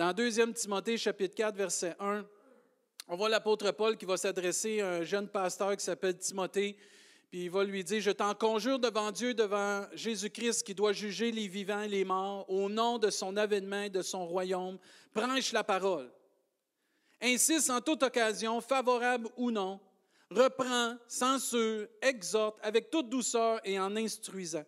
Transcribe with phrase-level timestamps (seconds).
[0.00, 2.24] Dans 2 Timothée chapitre 4, verset 1,
[3.08, 6.78] on voit l'apôtre Paul qui va s'adresser à un jeune pasteur qui s'appelle Timothée,
[7.28, 11.30] puis il va lui dire, je t'en conjure devant Dieu, devant Jésus-Christ qui doit juger
[11.32, 14.78] les vivants et les morts, au nom de son avènement et de son royaume,
[15.12, 16.10] prêche la parole.
[17.20, 19.78] Insiste en toute occasion, favorable ou non,
[20.30, 24.64] reprend, censure, exhorte avec toute douceur et en instruisant.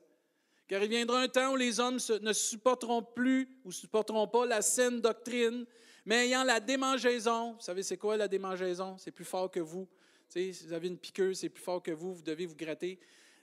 [0.73, 4.63] Car il viendra un temps où les hommes ne supporteront plus ou supporteront pas la
[4.63, 5.67] saine doctrine,
[6.07, 7.53] mais ayant la démangeaison.
[7.53, 8.97] Vous savez, c'est quoi la démangeaison?
[8.97, 9.87] C'est plus fort que vous.
[10.31, 12.99] si vous avez une piqueuse, c'est plus fort que vous, vous devez vous gratter.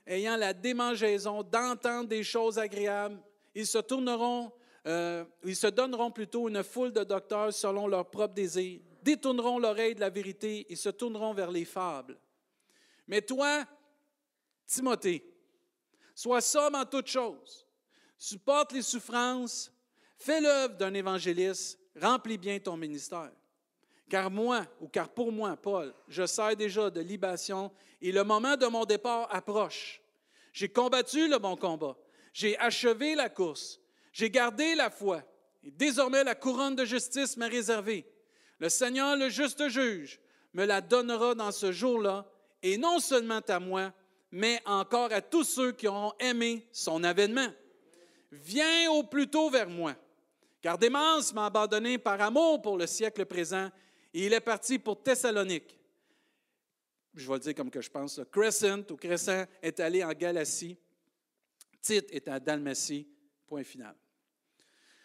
[0.08, 3.22] Ayant la démangeaison d'entendre des choses agréables,
[3.54, 4.50] ils se tourneront,
[4.88, 9.94] euh, ils se donneront plutôt une foule de docteurs selon leur propre désir détourneront l'oreille
[9.94, 12.18] de la vérité et se tourneront vers les fables.
[13.06, 13.64] Mais toi,
[14.66, 15.24] Timothée,
[16.20, 17.66] sois somme en toutes choses,
[18.18, 19.72] supporte les souffrances,
[20.18, 23.32] fais l'œuvre d'un évangéliste, remplis bien ton ministère.
[24.06, 27.72] Car moi, ou car pour moi, Paul, je sers déjà de libation
[28.02, 30.02] et le moment de mon départ approche.
[30.52, 31.96] J'ai combattu le bon combat,
[32.34, 33.80] j'ai achevé la course,
[34.12, 35.22] j'ai gardé la foi,
[35.64, 38.06] et désormais la couronne de justice m'est réservée.
[38.58, 40.20] Le Seigneur, le juste juge,
[40.52, 42.30] me la donnera dans ce jour-là,
[42.62, 43.94] et non seulement à moi,
[44.32, 47.48] mais encore à tous ceux qui auront aimé son avènement.
[48.30, 49.94] Viens au plus tôt vers moi,
[50.62, 53.70] car Démence m'a abandonné par amour pour le siècle présent,
[54.14, 55.76] et il est parti pour Thessalonique.
[57.14, 58.20] Je vais le dire comme que je pense.
[58.30, 60.76] Crescent ou Crescent est allé en Galatie.
[61.82, 63.08] Tite est à Dalmatie.
[63.46, 63.96] Point final.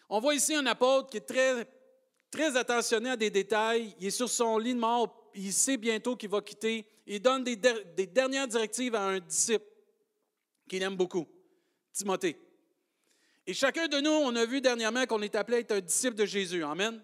[0.08, 1.66] On voit ici un apôtre qui est très
[2.30, 3.94] très attentionné à des détails.
[3.98, 5.25] Il est sur son lit de mort.
[5.36, 6.86] Il sait bientôt qu'il va quitter.
[7.06, 7.56] Il donne des,
[8.06, 9.66] dernières directives à un disciple
[10.66, 11.26] qu'il aime beaucoup,
[11.92, 12.36] Timothée.
[13.46, 16.16] Et chacun de nous, on a vu dernièrement qu'on est appelé à être un disciple
[16.16, 16.64] de Jésus.
[16.64, 17.00] Amen.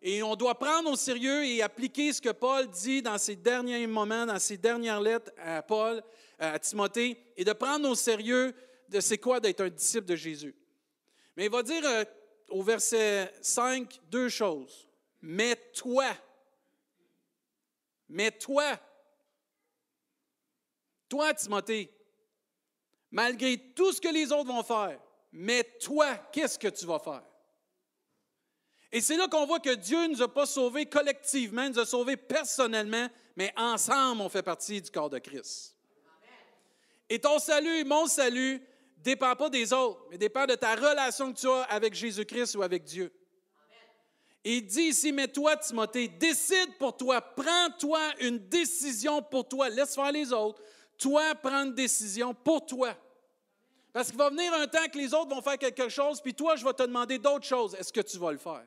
[0.00, 3.86] Et on doit prendre au sérieux et appliquer ce que Paul dit dans ses derniers
[3.88, 6.02] moments, dans ses dernières lettres à Paul,
[6.38, 8.54] à Timothée, et de prendre au sérieux
[8.88, 10.54] de c'est quoi d'être un disciple de Jésus.
[11.36, 12.04] Mais il va dire euh,
[12.50, 14.88] au verset 5 deux choses.
[15.20, 16.06] Mets-toi.
[18.08, 18.78] Mets-toi.
[21.08, 21.90] Toi, Timothée,
[23.10, 25.00] malgré tout ce que les autres vont faire,
[25.32, 27.22] mais toi, qu'est-ce que tu vas faire?
[28.90, 31.86] Et c'est là qu'on voit que Dieu ne nous a pas sauvés collectivement, nous a
[31.86, 35.76] sauvés personnellement, mais ensemble, on fait partie du corps de Christ.
[37.10, 38.62] Et ton salut, mon salut,
[38.96, 42.62] dépend pas des autres, mais dépend de ta relation que tu as avec Jésus-Christ ou
[42.62, 43.12] avec Dieu.
[44.44, 49.94] Il dit ici, mais toi, Timothée, décide pour toi, prends-toi une décision pour toi, laisse
[49.94, 50.62] faire les autres.
[50.96, 52.94] Toi, prends une décision pour toi.
[53.92, 56.56] Parce qu'il va venir un temps que les autres vont faire quelque chose, puis toi,
[56.56, 57.74] je vais te demander d'autres choses.
[57.74, 58.64] Est-ce que tu vas le faire?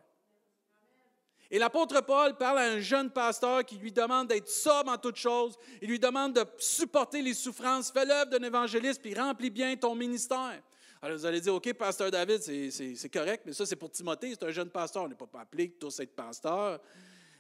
[1.49, 5.17] Et l'apôtre Paul parle à un jeune pasteur qui lui demande d'être sobre en toutes
[5.17, 5.57] choses.
[5.81, 7.91] Il lui demande de supporter les souffrances.
[7.91, 10.61] Fais l'œuvre d'un évangéliste, puis remplis bien ton ministère.
[11.01, 14.44] Alors vous allez dire, OK, pasteur David, c'est correct, mais ça, c'est pour Timothée, c'est
[14.44, 15.03] un jeune pasteur.
[15.03, 16.79] On n'est pas appelé tous être pasteur.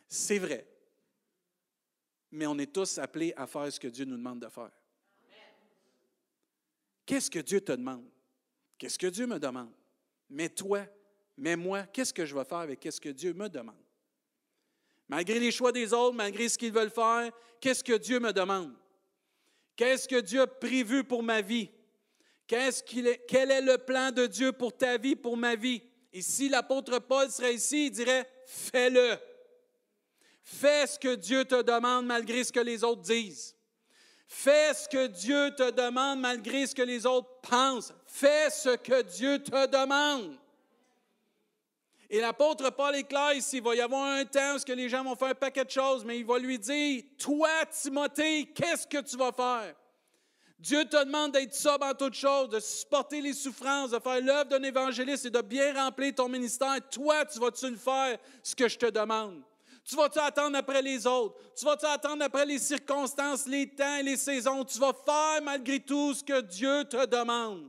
[0.07, 0.67] C'est vrai.
[2.31, 4.71] Mais on est tous appelés à faire ce que Dieu nous demande de faire.
[7.05, 8.05] Qu'est-ce que Dieu te demande?
[8.77, 9.71] Qu'est-ce que Dieu me demande?
[10.29, 10.85] Mais toi,
[11.37, 13.75] mais moi, qu'est-ce que je vais faire avec ce que Dieu me demande?
[15.07, 18.73] Malgré les choix des autres, malgré ce qu'ils veulent faire, qu'est-ce que Dieu me demande?
[19.75, 21.69] Qu'est-ce que Dieu a prévu pour ma vie?
[23.27, 25.81] Quel est le plan de Dieu pour ta vie, pour ma vie?
[26.11, 29.17] Et si l'apôtre Paul serait ici, il dirait, fais-le.
[30.43, 33.55] Fais ce que Dieu te demande malgré ce que les autres disent.
[34.27, 37.93] Fais ce que Dieu te demande malgré ce que les autres pensent.
[38.05, 40.35] Fais ce que Dieu te demande.
[42.09, 43.57] Et l'apôtre Paul est clair ici.
[43.57, 46.03] Il va y avoir un temps où les gens vont faire un paquet de choses,
[46.03, 49.73] mais il va lui dire Toi, Timothée, qu'est-ce que tu vas faire?
[50.61, 54.45] Dieu te demande d'être sobre en toutes choses, de supporter les souffrances, de faire l'œuvre
[54.45, 56.77] d'un évangéliste et de bien remplir ton ministère.
[56.91, 59.41] Toi, tu vas-tu le faire ce que je te demande?
[59.83, 61.35] Tu vas-tu attendre après les autres?
[61.57, 64.63] Tu vas-tu attendre après les circonstances, les temps et les saisons?
[64.63, 67.67] Tu vas faire malgré tout ce que Dieu te demande.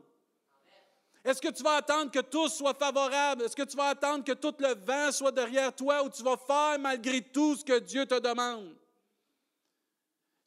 [1.25, 3.44] Est-ce que tu vas attendre que tout soit favorable?
[3.44, 6.37] Est-ce que tu vas attendre que tout le vent soit derrière toi ou tu vas
[6.37, 8.75] faire malgré tout ce que Dieu te demande?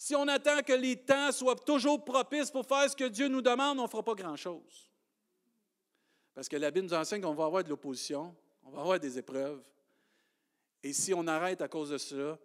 [0.06, 3.42] Si on attend que les temps soient toujours propices pour faire ce que Dieu nous
[3.42, 4.92] demande, on ne fera pas grand-chose.
[6.36, 9.18] Parce que la Bible nous enseigne qu'on va avoir de l'opposition, on va avoir des
[9.18, 9.64] épreuves.
[10.84, 12.38] Et si on arrête à cause de cela,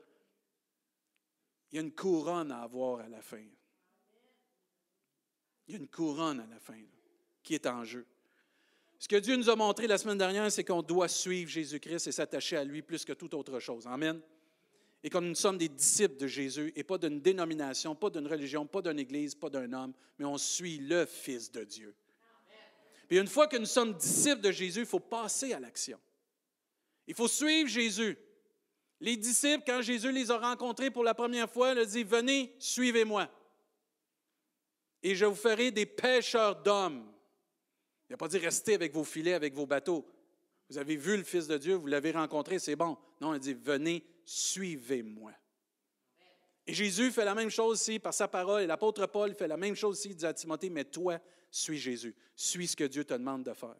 [1.70, 3.44] il y a une couronne à avoir à la fin.
[5.68, 6.80] Il y a une couronne à la fin
[7.42, 8.06] qui est en jeu.
[8.98, 12.12] Ce que Dieu nous a montré la semaine dernière, c'est qu'on doit suivre Jésus-Christ et
[12.12, 13.86] s'attacher à lui plus que toute autre chose.
[13.86, 14.22] Amen.
[15.02, 18.66] Et que nous sommes des disciples de Jésus et pas d'une dénomination, pas d'une religion,
[18.66, 21.94] pas d'une église, pas d'un homme, mais on suit le Fils de Dieu.
[23.08, 25.98] Puis une fois que nous sommes disciples de Jésus, il faut passer à l'action.
[27.06, 28.16] Il faut suivre Jésus.
[29.00, 32.54] Les disciples, quand Jésus les a rencontrés pour la première fois, il a dit, venez,
[32.58, 33.28] suivez-moi.
[35.02, 37.10] Et je vous ferai des pêcheurs d'hommes.
[38.08, 40.06] Il n'a pas dit restez avec vos filets, avec vos bateaux.
[40.68, 42.96] Vous avez vu le Fils de Dieu, vous l'avez rencontré, c'est bon.
[43.20, 45.32] Non, il dit venez, suivez-moi.
[46.64, 49.56] Et Jésus fait la même chose ici par sa parole, et l'apôtre Paul fait la
[49.56, 51.18] même chose ici, il dit à Timothée, mais toi,
[51.50, 53.74] suis Jésus, suis ce que Dieu te demande de faire.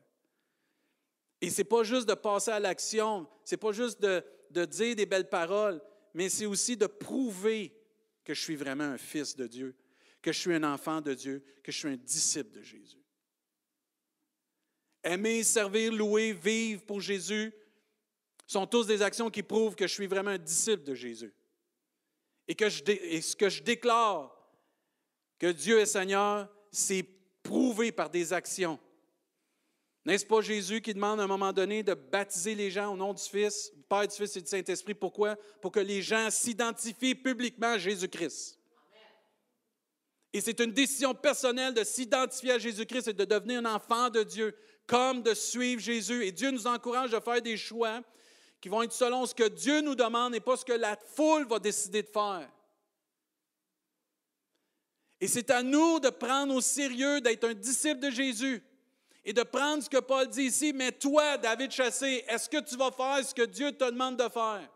[1.40, 4.64] Et ce n'est pas juste de passer à l'action, ce n'est pas juste de, de
[4.64, 5.80] dire des belles paroles,
[6.14, 7.72] mais c'est aussi de prouver
[8.24, 9.76] que je suis vraiment un fils de Dieu,
[10.20, 13.04] que je suis un enfant de Dieu, que je suis un disciple de Jésus.
[15.04, 17.54] Aimer, servir, louer, vivre pour Jésus
[18.50, 21.32] sont tous des actions qui prouvent que je suis vraiment un disciple de Jésus.
[22.48, 24.36] Et, ce que je déclare
[25.38, 27.04] que Dieu est Seigneur, c'est
[27.44, 28.78] prouvé par des actions.
[30.04, 33.14] N'est-ce pas Jésus qui demande à un moment donné de baptiser les gens au nom
[33.14, 34.94] du Fils, du Père, du Fils et du Saint-Esprit?
[34.94, 35.36] Pourquoi?
[35.60, 38.58] Pour que les gens s'identifient publiquement à Jésus-Christ.
[40.32, 44.24] Et c'est une décision personnelle de s'identifier à Jésus-Christ et de devenir un enfant de
[44.24, 44.56] Dieu
[44.88, 46.24] comme de suivre Jésus.
[46.24, 48.02] Et Dieu nous encourage à faire des choix
[48.60, 51.46] qui vont être selon ce que Dieu nous demande et pas ce que la foule
[51.46, 52.48] va décider de faire.
[55.20, 58.62] Et c'est à nous de prendre au sérieux d'être un disciple de Jésus
[59.24, 60.72] et de prendre ce que Paul dit ici.
[60.72, 64.28] Mais toi, David Chassé, est-ce que tu vas faire ce que Dieu te demande de
[64.28, 64.68] faire?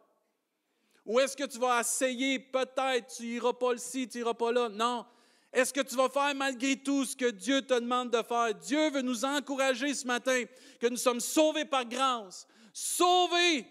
[1.07, 4.69] Ou est-ce que tu vas essayer, peut-être, tu n'iras pas ici, tu n'iras pas là?
[4.71, 5.05] Non,
[5.53, 8.55] est-ce que tu vas faire malgré tout ce que Dieu te demande de faire?
[8.55, 10.45] Dieu veut nous encourager ce matin
[10.81, 13.65] que nous sommes sauvés par grâce, sauvés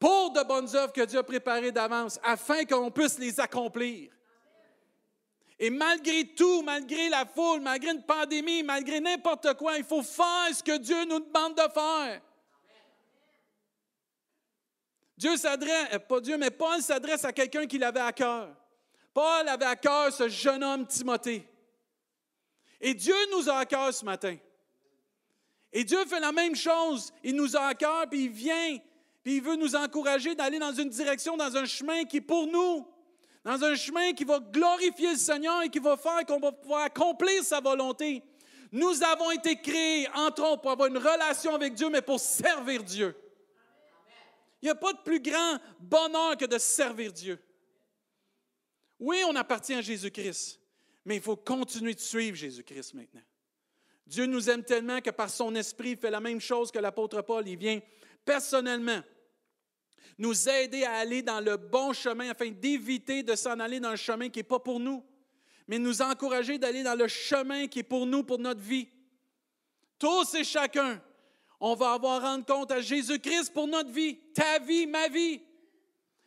[0.00, 4.10] pour de bonnes œuvres que Dieu a préparées d'avance, afin qu'on puisse les accomplir.
[5.60, 10.48] Et malgré tout, malgré la foule, malgré une pandémie, malgré n'importe quoi, il faut faire
[10.52, 12.20] ce que Dieu nous demande de faire.
[15.16, 18.48] Dieu s'adresse, euh, pas Dieu, mais Paul s'adresse à quelqu'un qui l'avait à cœur.
[19.14, 21.48] Paul avait à cœur ce jeune homme Timothée.
[22.80, 24.36] Et Dieu nous a à cœur ce matin.
[25.72, 27.12] Et Dieu fait la même chose.
[27.24, 28.78] Il nous a à cœur, puis il vient,
[29.22, 32.46] puis il veut nous encourager d'aller dans une direction, dans un chemin qui est pour
[32.46, 32.86] nous,
[33.44, 36.82] dans un chemin qui va glorifier le Seigneur et qui va faire qu'on va pouvoir
[36.82, 38.22] accomplir sa volonté.
[38.70, 43.16] Nous avons été créés, entrons pour avoir une relation avec Dieu, mais pour servir Dieu.
[44.60, 47.38] Il n'y a pas de plus grand bonheur que de servir Dieu.
[48.98, 50.60] Oui, on appartient à Jésus-Christ,
[51.04, 53.22] mais il faut continuer de suivre Jésus-Christ maintenant.
[54.12, 57.22] Dieu nous aime tellement que par son esprit, il fait la même chose que l'apôtre
[57.22, 57.48] Paul.
[57.48, 57.80] Il vient
[58.26, 59.00] personnellement
[60.18, 63.96] nous aider à aller dans le bon chemin afin d'éviter de s'en aller dans un
[63.96, 65.02] chemin qui n'est pas pour nous,
[65.66, 68.86] mais nous encourager d'aller dans le chemin qui est pour nous, pour notre vie.
[69.98, 71.02] Tous et chacun,
[71.58, 75.40] on va avoir rendre compte à Jésus-Christ pour notre vie, ta vie, ma vie.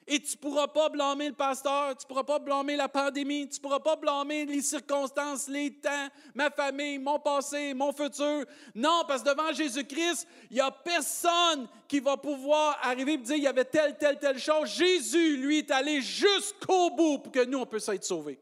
[0.07, 3.49] Et tu ne pourras pas blâmer le pasteur, tu ne pourras pas blâmer la pandémie,
[3.49, 8.45] tu ne pourras pas blâmer les circonstances, les temps, ma famille, mon passé, mon futur.
[8.75, 13.35] Non, parce que devant Jésus-Christ, il n'y a personne qui va pouvoir arriver et dire
[13.35, 14.69] il y avait telle, telle, telle chose.
[14.69, 18.39] Jésus, lui, est allé jusqu'au bout pour que nous, on puisse être sauvés.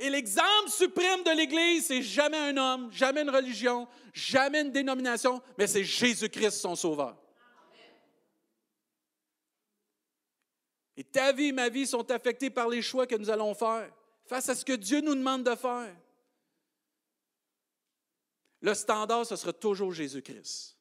[0.00, 5.40] Et l'exemple suprême de l'Église, c'est jamais un homme, jamais une religion, jamais une dénomination,
[5.56, 7.16] mais c'est Jésus-Christ, son sauveur.
[10.96, 13.90] Et ta vie et ma vie sont affectées par les choix que nous allons faire
[14.24, 15.94] face à ce que Dieu nous demande de faire.
[18.60, 20.76] Le standard, ce sera toujours Jésus-Christ.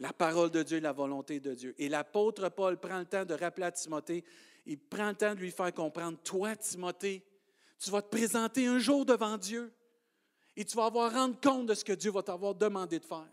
[0.00, 1.74] La parole de Dieu, la volonté de Dieu.
[1.78, 4.24] Et l'apôtre Paul prend le temps de rappeler à Timothée,
[4.66, 7.24] il prend le temps de lui faire comprendre, toi, Timothée,
[7.78, 9.72] tu vas te présenter un jour devant Dieu
[10.56, 13.28] et tu vas avoir rendre compte de ce que Dieu va t'avoir demandé de faire.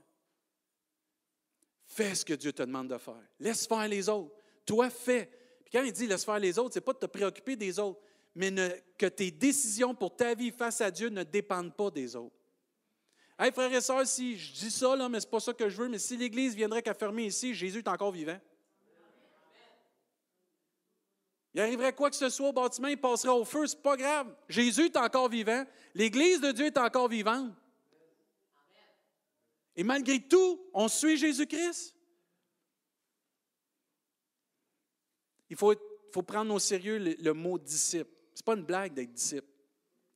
[1.86, 3.22] Fais ce que Dieu te demande de faire.
[3.40, 4.36] Laisse faire les autres.
[4.66, 5.30] Toi, fais.
[5.76, 8.00] Quand il dit laisse faire les autres, ce n'est pas de te préoccuper des autres,
[8.34, 8.50] mais
[8.98, 12.38] que tes décisions pour ta vie face à Dieu ne dépendent pas des autres.
[13.38, 15.68] Hey, frères et sœurs, si je dis ça, là, mais ce n'est pas ça que
[15.68, 18.40] je veux, mais si l'Église viendrait qu'à fermer ici, Jésus est encore vivant.
[21.54, 24.34] Il arriverait quoi que ce soit au bâtiment, il passerait au feu, c'est pas grave.
[24.48, 25.66] Jésus est encore vivant.
[25.94, 27.52] L'Église de Dieu est encore vivante.
[29.76, 31.95] Et malgré tout, on suit Jésus-Christ.
[35.56, 35.58] Il
[36.12, 38.12] faut, prendre au sérieux le, mot disciple.
[38.34, 39.48] Ce n'est pas une blague d'être disciple.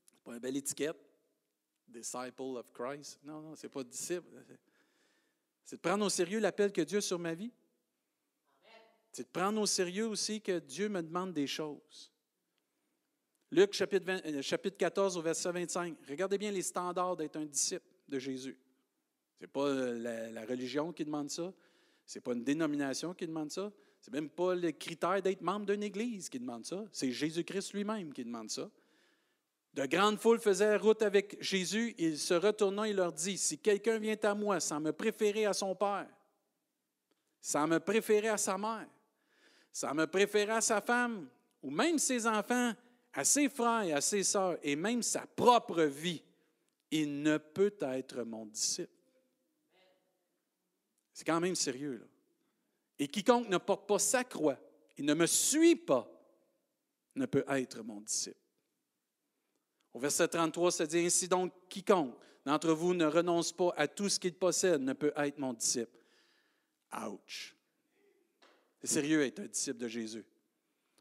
[0.06, 0.98] Ce n'est pas une belle étiquette.
[1.88, 3.20] Disciple of Christ.
[3.24, 4.28] Non, non, ce n'est pas disciple.
[5.64, 7.54] C'est de prendre au sérieux l'appel que Dieu a sur ma vie.
[9.14, 12.12] C'est de prendre au sérieux aussi que Dieu me demande des choses.
[13.50, 15.96] Luc chapitre, euh, chapitre 14 au verset 25.
[16.10, 18.58] Regardez bien les standards d'être un disciple de Jésus.
[19.38, 21.54] Ce n'est pas euh, la, religion qui demande ça.
[22.06, 23.72] Ce n'est pas une dénomination qui demande ça.
[24.02, 26.84] Ce n'est même pas le critère d'être membre d'une église qui demande ça.
[26.92, 28.70] C'est Jésus-Christ lui-même qui demande ça.
[29.74, 31.94] De grandes foules faisaient route avec Jésus.
[31.98, 35.54] Il se retournant, il leur dit, si quelqu'un vient à moi sans me préférer à
[35.54, 36.08] son père,
[37.42, 38.88] sans me préférer à sa mère,
[39.72, 41.30] sans me préférer à sa femme,
[41.62, 42.74] ou même ses enfants,
[43.14, 46.24] à ses frères et à ses sœurs, et même sa propre vie,
[46.92, 48.94] il ne peut être mon disciple.
[51.14, 51.98] C'est quand même sérieux.
[51.98, 52.06] Là.
[53.00, 54.60] Et quiconque ne porte pas sa croix
[54.98, 56.08] et ne me suit pas
[57.16, 58.38] ne peut être mon disciple.
[59.94, 62.16] Au verset 33, ça dit Ainsi donc, quiconque
[62.46, 65.98] d'entre vous ne renonce pas à tout ce qu'il possède ne peut être mon disciple.
[66.94, 67.56] Ouch!
[68.82, 70.26] C'est sérieux être un disciple de Jésus.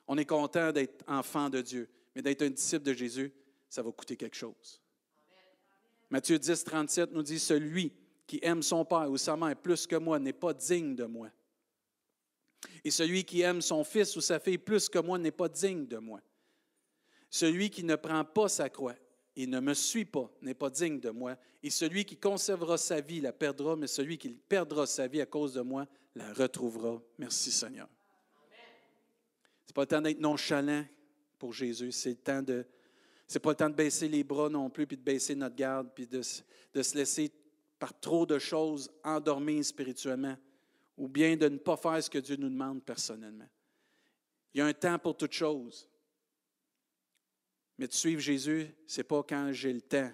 [0.06, 3.32] On est content d'être enfant de Dieu, mais d'être un disciple de Jésus,
[3.68, 4.80] ça va coûter quelque chose.
[6.10, 7.92] Matthieu 10, 37 nous dit Celui
[8.26, 11.30] qui aime son père ou sa mère plus que moi n'est pas digne de moi.
[12.84, 15.86] Et celui qui aime son fils ou sa fille plus que moi n'est pas digne
[15.86, 16.20] de moi.
[17.30, 18.96] Celui qui ne prend pas sa croix
[19.36, 21.36] et ne me suit pas n'est pas digne de moi.
[21.62, 25.26] Et celui qui conservera sa vie la perdra, mais celui qui perdra sa vie à
[25.26, 27.00] cause de moi la retrouvera.
[27.18, 27.88] Merci Seigneur.
[29.66, 30.84] Ce n'est pas le temps d'être nonchalant
[31.38, 32.66] pour Jésus, c'est le de.
[33.26, 35.90] C'est pas le temps de baisser les bras non plus, puis de baisser notre garde,
[35.94, 37.30] puis de se laisser
[37.78, 40.36] par trop de choses endormir spirituellement,
[40.98, 43.48] ou bien de ne pas faire ce que Dieu nous demande personnellement.
[44.52, 45.88] Il y a un temps pour toute chose.
[47.78, 50.12] Mais de suivre Jésus, ce n'est pas quand j'ai le temps,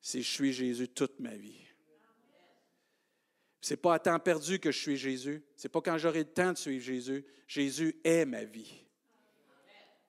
[0.00, 1.60] c'est je suis Jésus toute ma vie.
[3.60, 5.42] Ce n'est pas à temps perdu que je suis Jésus.
[5.56, 7.24] Ce n'est pas quand j'aurai le temps de suivre Jésus.
[7.46, 8.84] Jésus est ma vie.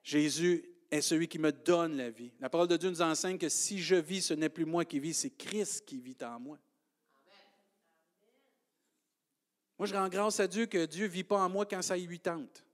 [0.02, 2.32] Jésus est celui qui me donne la vie.
[2.40, 4.98] La parole de Dieu nous enseigne que si je vis, ce n'est plus moi qui
[4.98, 6.58] vis, c'est Christ qui vit en moi.
[9.80, 11.96] Moi, je rends grâce à Dieu que Dieu ne vit pas en moi quand ça
[11.96, 12.66] lui tente.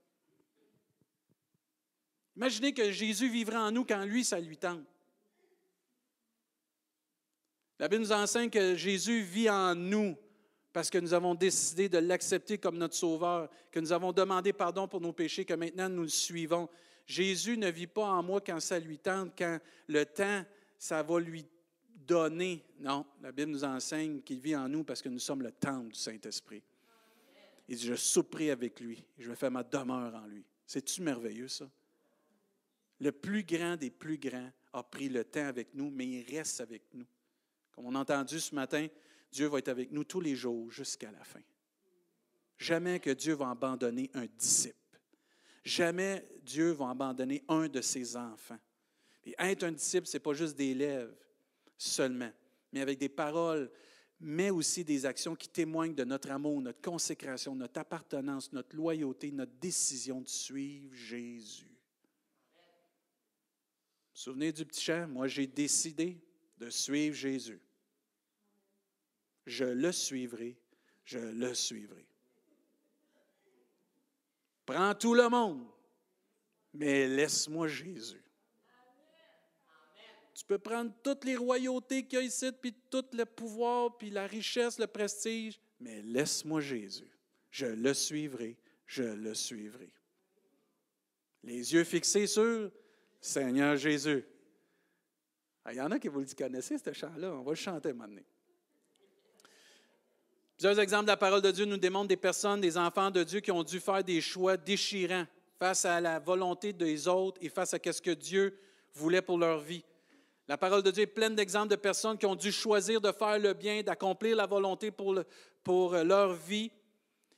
[2.35, 4.83] Imaginez que Jésus vivrait en nous quand lui, ça lui tente.
[7.79, 10.17] La Bible nous enseigne que Jésus vit en nous
[10.73, 14.85] parce que nous avons décidé de l'accepter comme notre Sauveur, que nous avons demandé pardon
[14.89, 16.67] pour nos péchés, que maintenant nous le suivons.
[17.05, 20.43] Jésus ne vit pas en moi quand ça lui tente, quand le temps,
[20.77, 21.45] ça va lui
[21.85, 22.65] donner.
[22.81, 25.93] Non, la Bible nous enseigne qu'il vit en nous parce que nous sommes le temple
[25.93, 26.61] du Saint-Esprit.
[27.67, 30.45] Il dit, je souperai avec lui, je vais faire ma demeure en lui.
[30.65, 31.69] C'est-tu merveilleux, ça?
[32.99, 36.61] Le plus grand des plus grands a pris le temps avec nous, mais il reste
[36.61, 37.05] avec nous.
[37.71, 38.87] Comme on a entendu ce matin,
[39.31, 41.41] Dieu va être avec nous tous les jours jusqu'à la fin.
[42.57, 44.75] Jamais que Dieu va abandonner un disciple.
[45.63, 48.57] Jamais Dieu va abandonner un de ses enfants.
[49.25, 51.13] Et être un disciple, ce n'est pas juste des lèvres
[51.77, 52.31] seulement,
[52.71, 53.69] mais avec des paroles,
[54.19, 59.31] mais aussi des actions qui témoignent de notre amour, notre consécration, notre appartenance, notre loyauté,
[59.31, 61.77] notre décision de suivre Jésus
[64.17, 65.07] souvenez du petit chant?
[65.07, 66.19] Moi, j'ai décidé
[66.57, 67.61] de suivre Jésus.
[69.45, 70.57] Je le suivrai,
[71.05, 72.05] je le suivrai.
[74.65, 75.65] Prends tout le monde,
[76.73, 78.23] mais laisse-moi Jésus.
[80.37, 84.11] Tu peux prendre toutes les royautés qu'il y a ici, puis tout le pouvoir, puis
[84.11, 87.11] la richesse, le prestige, mais laisse-moi Jésus.
[87.49, 89.91] Je le suivrai, je le suivrai.
[91.43, 92.69] Les yeux fixés sur
[93.19, 94.23] Seigneur Jésus.
[95.65, 97.33] Ah, il y en a qui vous le connaissez, ce chant-là.
[97.33, 98.21] On va le chanter maintenant.
[100.55, 103.39] Plusieurs exemples de la parole de Dieu nous démontrent des personnes, des enfants de Dieu
[103.39, 105.25] qui ont dû faire des choix déchirants
[105.57, 108.55] face à la volonté des autres et face à ce que Dieu
[108.93, 109.83] voulait pour leur vie.
[110.47, 113.37] La parole de Dieu est pleine d'exemples de personnes qui ont dû choisir de faire
[113.37, 115.19] le bien, d'accomplir la volonté pour,
[115.63, 116.71] pour leur vie,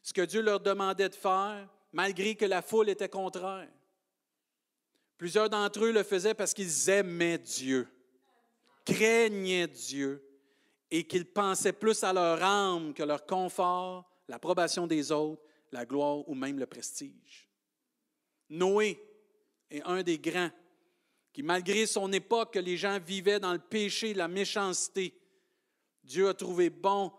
[0.04, 3.68] ce que Dieu leur demandait de faire, malgré que la foule était contraire.
[5.18, 7.88] Plusieurs d'entre eux le faisaient parce qu'ils aimaient Dieu,
[8.86, 10.24] craignaient Dieu
[10.92, 16.28] et qu'ils pensaient plus à leur âme que leur confort, l'approbation des autres, la gloire
[16.30, 17.50] ou même le prestige.
[18.50, 19.04] Noé
[19.70, 20.52] est un des grands
[21.34, 25.14] qui, malgré son époque, que les gens vivaient dans le péché, la méchanceté,
[26.04, 27.12] Dieu a trouvé bon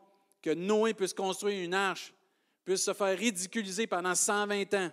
[0.42, 2.12] que Noé puisse construire une arche,
[2.64, 4.90] puisse se faire ridiculiser pendant 120 ans,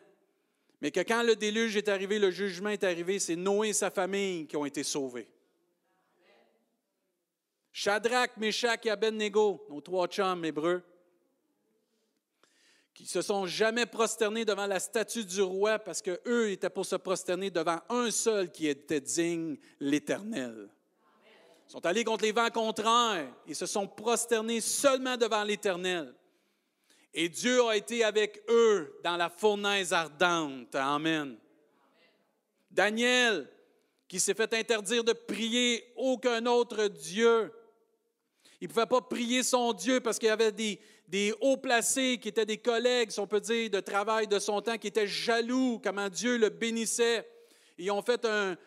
[0.81, 3.89] mais que quand le déluge est arrivé, le jugement est arrivé, c'est Noé et sa
[3.89, 5.27] famille qui ont été sauvés.
[7.71, 10.83] Shadrach, Meshach et Abednego, nos trois chums hébreux,
[12.97, 16.83] qui se sont jamais prosternés devant la statue du roi parce que eux étaient pour
[16.83, 20.67] se prosterner devant un seul qui était digne, l'Éternel.
[21.67, 23.31] Ils sont allés contre les vents contraires.
[23.45, 26.11] Ils se sont prosternés seulement devant l'Éternel.
[27.13, 30.73] Et Dieu a été avec eux dans la fournaise ardente.
[30.73, 31.37] Amen.
[32.71, 33.47] Daniel,
[34.07, 37.53] qui s'est fait interdire de prier aucun autre Dieu.
[38.59, 42.17] Il ne pouvait pas prier son Dieu parce qu'il y avait des, des hauts placés
[42.21, 45.07] qui étaient des collègues, si on peut dire, de travail de son temps, qui étaient
[45.07, 47.27] jaloux, comment Dieu le bénissait.
[47.77, 48.57] Ils ont fait un,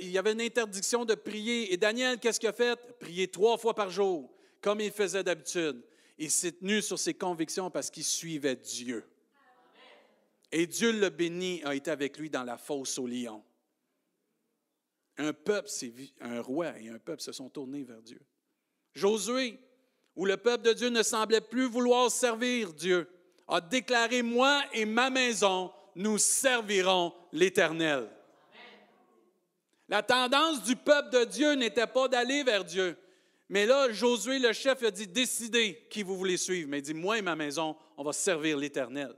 [0.00, 1.72] il y avait une interdiction de prier.
[1.72, 2.78] Et Daniel, qu'est-ce qu'il a fait?
[2.98, 4.30] Prier trois fois par jour,
[4.60, 5.82] comme il faisait d'habitude.
[6.18, 9.04] Il s'est tenu sur ses convictions parce qu'il suivait Dieu.
[10.52, 13.42] Et Dieu le bénit, a été avec lui dans la fosse au lion.
[15.16, 15.68] Un peuple,
[16.20, 18.20] un roi et un peuple se sont tournés vers Dieu.
[18.94, 19.60] Josué,
[20.16, 23.08] où le peuple de Dieu ne semblait plus vouloir servir Dieu,
[23.48, 28.08] a déclaré, moi et ma maison, nous servirons l'Éternel.
[29.88, 32.96] La tendance du peuple de Dieu n'était pas d'aller vers Dieu.
[33.48, 36.68] Mais là, Josué, le chef, a dit, décidez qui vous voulez suivre.
[36.68, 39.12] Mais il dit, moi et ma maison, on va servir l'Éternel.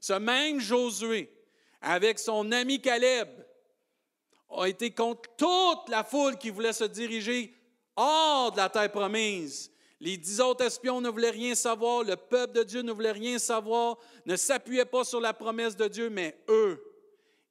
[0.00, 1.30] Ce même Josué,
[1.82, 3.28] avec son ami Caleb,
[4.48, 7.54] a été contre toute la foule qui voulait se diriger
[7.94, 12.54] hors de la terre promise les dix autres espions ne voulaient rien savoir, le peuple
[12.54, 16.42] de Dieu ne voulait rien savoir, ne s'appuyait pas sur la promesse de Dieu, mais
[16.48, 16.82] eux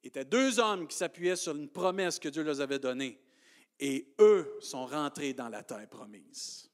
[0.02, 3.20] étaient deux hommes qui s'appuyaient sur une promesse que Dieu leur avait donnée.
[3.78, 6.68] Et eux sont rentrés dans la terre promise.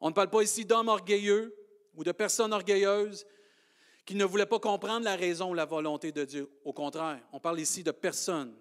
[0.00, 1.54] On ne parle pas ici d'hommes orgueilleux
[1.94, 3.26] ou de personnes orgueilleuses
[4.04, 6.48] qui ne voulaient pas comprendre la raison ou la volonté de Dieu.
[6.64, 8.56] Au contraire, on parle ici de personnes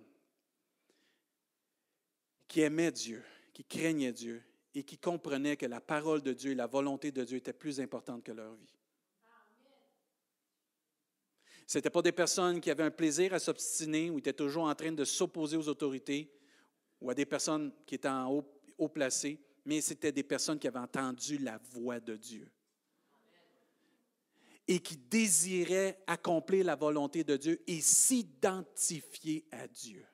[2.47, 3.23] qui aimaient Dieu,
[3.53, 7.23] qui craignaient Dieu et qui comprenaient que la parole de Dieu et la volonté de
[7.23, 8.73] Dieu étaient plus importantes que leur vie.
[11.67, 14.75] Ce n'étaient pas des personnes qui avaient un plaisir à s'obstiner ou étaient toujours en
[14.75, 16.29] train de s'opposer aux autorités
[16.99, 18.45] ou à des personnes qui étaient en haut,
[18.77, 22.51] haut placées, mais c'était des personnes qui avaient entendu la voix de Dieu
[24.67, 30.05] et qui désiraient accomplir la volonté de Dieu et s'identifier à Dieu.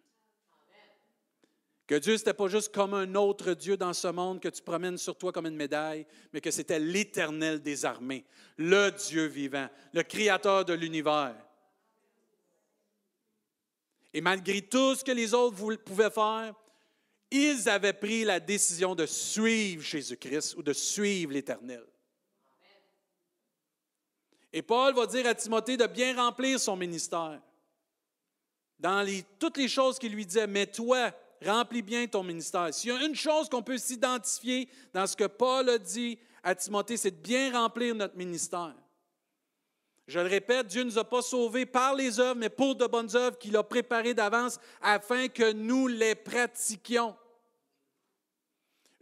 [1.88, 4.97] Que Dieu, n'était pas juste comme un autre Dieu dans ce monde que tu promènes
[4.97, 8.26] sur toi comme une médaille, mais que c'était l'Éternel des armées,
[8.58, 11.36] le Dieu vivant, le Créateur de l'univers.
[14.13, 16.54] Et malgré tout ce que les autres pouvaient faire,
[17.32, 21.86] ils avaient pris la décision de suivre Jésus-Christ ou de suivre l'Éternel.
[24.52, 27.41] Et Paul va dire à Timothée de bien remplir son ministère.
[28.78, 29.06] Dans
[29.39, 31.12] toutes les choses qu'il lui disait, mais toi,
[31.45, 32.73] remplis bien ton ministère.
[32.73, 36.56] S'il y a une chose qu'on peut s'identifier dans ce que Paul a dit à
[36.56, 38.76] Timothée, c'est de bien remplir notre ministère.
[40.08, 42.86] Je le répète, Dieu ne nous a pas sauvés par les œuvres, mais pour de
[42.86, 47.13] bonnes œuvres qu'il a préparées d'avance afin que nous les pratiquions.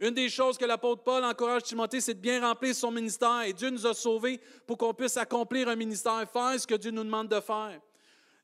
[0.00, 3.42] Une des choses que l'apôtre Paul encourage Timothée, c'est de bien remplir son ministère.
[3.42, 6.90] Et Dieu nous a sauvés pour qu'on puisse accomplir un ministère, faire ce que Dieu
[6.90, 7.80] nous demande de faire.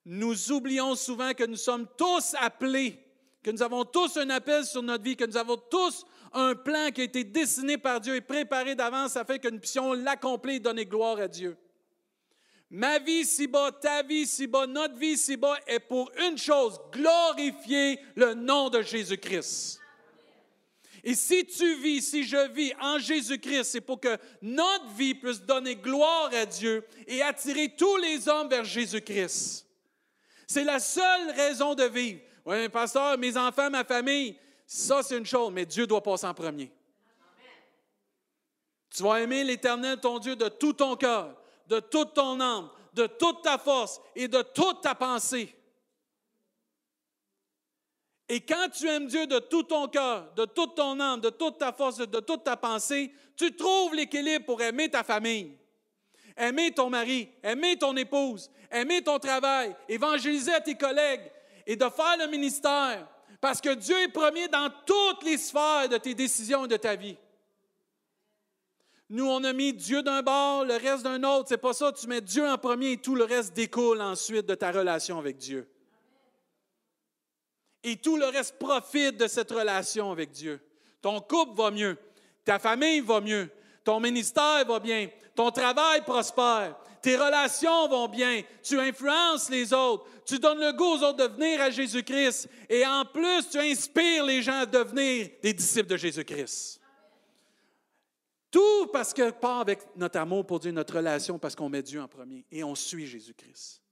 [0.04, 2.98] Nous oublions souvent que nous sommes tous appelés
[3.42, 6.90] que nous avons tous un appel sur notre vie, que nous avons tous un plan
[6.90, 10.60] qui a été dessiné par Dieu et préparé d'avance afin que nous puissions l'accomplir et
[10.60, 11.56] donner gloire à Dieu.
[12.70, 18.32] Ma vie ici-bas, ta vie ici-bas, notre vie ici-bas est pour une chose, glorifier le
[18.32, 19.78] nom de Jésus-Christ.
[21.04, 25.42] Et si tu vis, si je vis en Jésus-Christ, c'est pour que notre vie puisse
[25.42, 29.66] donner gloire à Dieu et attirer tous les hommes vers Jésus-Christ.
[30.46, 32.20] C'est la seule raison de vivre.
[32.44, 36.34] Oui, pasteur, mes enfants, ma famille, ça c'est une chose, mais Dieu doit passer en
[36.34, 36.72] premier.
[38.90, 41.34] Tu vas aimer l'Éternel, ton Dieu, de tout ton cœur,
[41.66, 45.54] de toute ton âme, de toute ta force et de toute ta pensée.
[48.28, 51.58] Et quand tu aimes Dieu de tout ton cœur, de toute ton âme, de toute
[51.58, 55.56] ta force, de toute ta pensée, tu trouves l'équilibre pour aimer ta famille,
[56.36, 61.30] aimer ton mari, aimer ton épouse, aimer ton travail, évangéliser à tes collègues,
[61.66, 63.06] et de faire le ministère.
[63.40, 66.94] Parce que Dieu est premier dans toutes les sphères de tes décisions et de ta
[66.94, 67.16] vie.
[69.08, 71.48] Nous, on a mis Dieu d'un bord, le reste d'un autre.
[71.48, 71.92] C'est pas ça.
[71.92, 75.36] Tu mets Dieu en premier et tout le reste découle ensuite de ta relation avec
[75.36, 75.68] Dieu.
[77.82, 80.60] Et tout le reste profite de cette relation avec Dieu.
[81.02, 81.98] Ton couple va mieux.
[82.44, 83.50] Ta famille va mieux.
[83.84, 85.08] Ton ministère va bien.
[85.34, 90.94] Ton travail prospère tes relations vont bien, tu influences les autres, tu donnes le goût
[90.94, 95.28] aux autres de venir à Jésus-Christ et en plus, tu inspires les gens à devenir
[95.42, 96.80] des disciples de Jésus-Christ.
[98.52, 102.00] Tout parce que part avec notre amour pour Dieu, notre relation, parce qu'on met Dieu
[102.00, 103.82] en premier et on suit Jésus-Christ.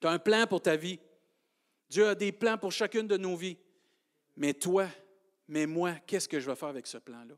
[0.00, 0.98] Tu as un plan pour ta vie.
[1.90, 3.58] Dieu a des plans pour chacune de nos vies.
[4.36, 4.86] Mais toi,
[5.46, 7.34] mais moi, qu'est-ce que je vais faire avec ce plan-là?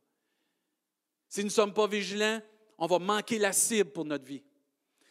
[1.29, 2.41] Si nous ne sommes pas vigilants,
[2.79, 4.43] on va manquer la cible pour notre vie.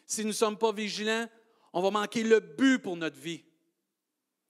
[0.06, 1.28] Si nous ne sommes pas vigilants,
[1.72, 3.44] on va manquer le but pour notre vie.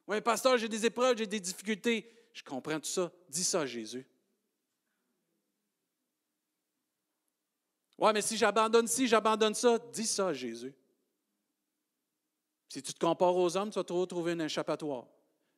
[0.07, 2.09] Oui, pasteur, j'ai des épreuves, j'ai des difficultés.
[2.33, 3.11] Je comprends tout ça.
[3.29, 4.05] Dis ça Jésus.
[7.97, 10.73] Oui, mais si j'abandonne ci, j'abandonne ça, dis ça Jésus.
[12.67, 15.05] Si tu te compares aux hommes, tu vas trouver un échappatoire.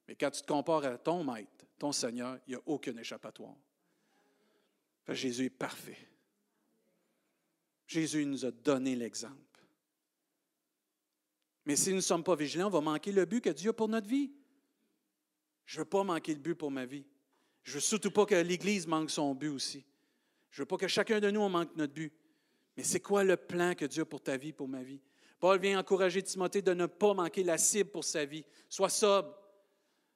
[0.08, 3.56] Mais quand tu te compares à ton maître, ton Seigneur, il n'y a aucun échappatoire.
[5.08, 5.98] Jésus est parfait.
[7.88, 9.36] Jésus nous a donné l'exemple.
[11.66, 13.74] Mais si nous ne sommes pas vigilants, on va manquer le but que Dieu a
[13.74, 14.32] pour notre vie.
[15.66, 17.06] Je ne veux pas manquer le but pour ma vie.
[17.64, 19.84] Je ne veux surtout pas que l'Église manque son but aussi.
[20.52, 22.14] Je ne veux pas que chacun de nous manque notre but.
[22.78, 25.02] Mais c'est quoi le plan que Dieu a pour ta vie, pour ma vie?
[25.40, 28.46] Paul vient encourager Timothée de ne pas manquer la cible pour sa vie.
[28.70, 29.36] Sois sobre,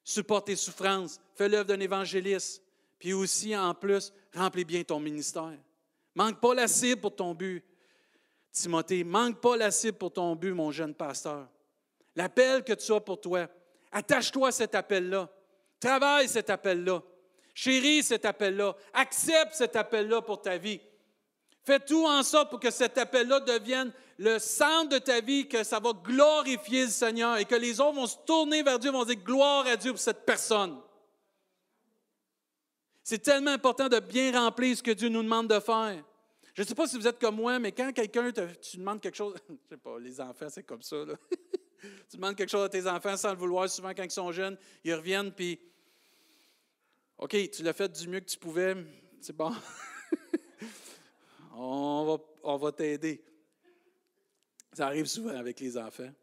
[0.03, 2.63] supporte tes souffrances, fais l'œuvre d'un évangéliste,
[2.99, 5.57] puis aussi, en plus, remplis bien ton ministère.
[6.15, 7.63] Manque pas la cible pour ton but.
[8.51, 11.47] Timothée, manque pas la cible pour ton but, mon jeune pasteur.
[12.15, 13.47] L'appel que tu as pour toi,
[13.91, 15.29] attache-toi à cet appel-là.
[15.79, 17.01] Travaille cet appel-là.
[17.53, 18.75] Chéris cet appel-là.
[18.93, 20.81] Accepte cet appel-là pour ta vie.
[21.63, 25.63] Fais tout en sorte pour que cet appel-là devienne le centre de ta vie, que
[25.63, 29.05] ça va glorifier le Seigneur et que les autres vont se tourner vers Dieu, vont
[29.05, 30.77] dire gloire à Dieu pour cette personne.
[33.09, 36.05] C'est tellement important de bien remplir ce que Dieu nous demande de faire.
[36.53, 39.01] Je ne sais pas si vous êtes comme moi, mais quand quelqu'un te tu demandes
[39.01, 40.95] quelque chose, je ne sais pas, les enfants, c'est comme ça.
[42.07, 44.55] tu demandes quelque chose à tes enfants sans le vouloir, souvent quand ils sont jeunes,
[44.83, 45.59] ils reviennent, puis
[47.17, 48.75] OK, tu l'as fait du mieux que tu pouvais,
[49.21, 49.55] c'est bon.
[51.55, 53.23] on va, on va t'aider.
[54.73, 56.13] Ça arrive souvent avec les enfants.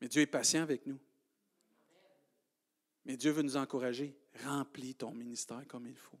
[0.00, 1.00] Mais Dieu est patient avec nous.
[3.04, 4.16] Mais Dieu veut nous encourager.
[4.44, 6.18] Remplis ton ministère comme il faut.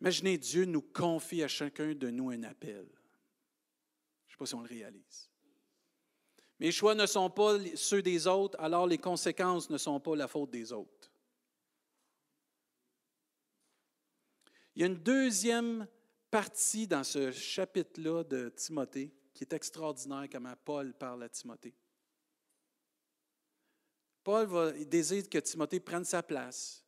[0.00, 2.86] Imaginez, Dieu nous confie à chacun de nous un appel.
[4.26, 5.30] Je ne sais pas si on le réalise.
[6.58, 10.28] Mes choix ne sont pas ceux des autres, alors les conséquences ne sont pas la
[10.28, 11.10] faute des autres.
[14.74, 15.86] Il y a une deuxième
[16.30, 21.74] partie dans ce chapitre-là de Timothée qui est extraordinaire, comment Paul parle à Timothée.
[24.26, 26.84] Paul désire que Timothée prenne sa place,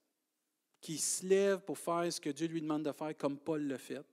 [0.80, 3.78] qu'il se lève pour faire ce que Dieu lui demande de faire, comme Paul l'a
[3.78, 4.04] fait.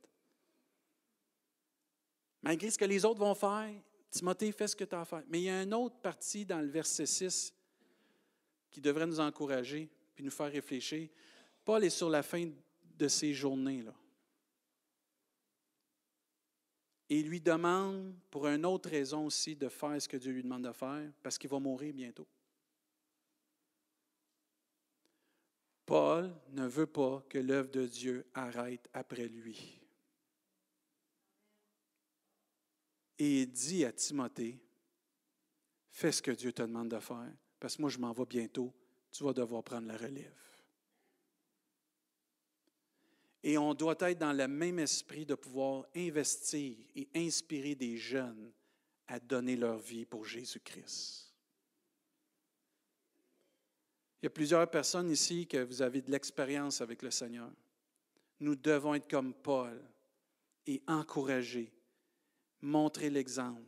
[2.43, 3.73] Malgré ce que les autres vont faire,
[4.11, 5.23] Timothée fait ce que tu as à faire.
[5.27, 7.51] Mais il y a une autre partie dans le verset 6
[8.69, 11.09] qui devrait nous encourager puis nous faire réfléchir.
[11.63, 12.47] Paul est sur la fin
[12.95, 13.81] de ses journées.
[13.81, 13.95] Là.
[17.09, 20.43] Et il lui demande, pour une autre raison aussi, de faire ce que Dieu lui
[20.43, 22.27] demande de faire, parce qu'il va mourir bientôt.
[25.85, 29.79] Paul ne veut pas que l'œuvre de Dieu arrête après lui.
[33.17, 34.59] Et il dit à Timothée,
[35.89, 38.73] fais ce que Dieu te demande de faire, parce que moi je m'en vais bientôt,
[39.11, 40.33] tu vas devoir prendre la relève.
[43.43, 48.51] Et on doit être dans le même esprit de pouvoir investir et inspirer des jeunes
[49.07, 51.24] à donner leur vie pour Jésus-Christ.
[54.25, 57.47] Il y a plusieurs personnes ici que vous avez de l'expérience avec le Seigneur.
[58.39, 59.79] Nous devons être comme Paul
[60.65, 61.71] et encourager,
[62.59, 63.61] montrer l'exemple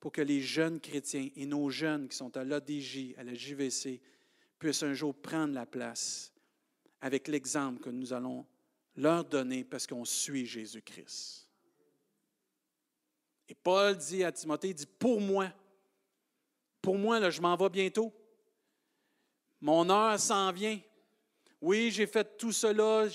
[0.00, 4.00] pour que les jeunes chrétiens et nos jeunes qui sont à l'ADJ, à la JVC,
[4.58, 6.32] puissent un jour prendre la place
[7.02, 8.46] avec l'exemple que nous allons
[8.96, 11.46] leur donner parce qu'on suit Jésus-Christ.
[13.50, 15.52] Et Paul dit à Timothée, il dit, pour moi,
[16.80, 18.14] pour moi, là, je m'en vais bientôt.
[19.62, 20.78] Mon heure s'en vient.
[21.60, 23.08] Oui, j'ai fait tout cela,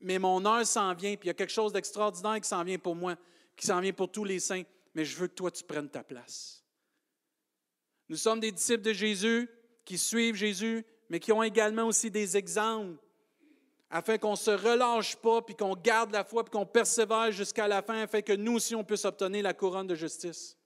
[0.00, 2.78] mais mon heure s'en vient, puis il y a quelque chose d'extraordinaire qui s'en vient
[2.78, 3.14] pour moi,
[3.56, 6.02] qui s'en vient pour tous les saints, mais je veux que toi, tu prennes ta
[6.02, 6.64] place.
[8.08, 9.48] Nous sommes des disciples de Jésus
[9.84, 12.98] qui suivent Jésus, mais qui ont également aussi des exemples
[13.88, 17.68] afin qu'on ne se relâche pas, puis qu'on garde la foi, puis qu'on persévère jusqu'à
[17.68, 20.56] la fin, afin que nous aussi, on puisse obtenir la couronne de justice.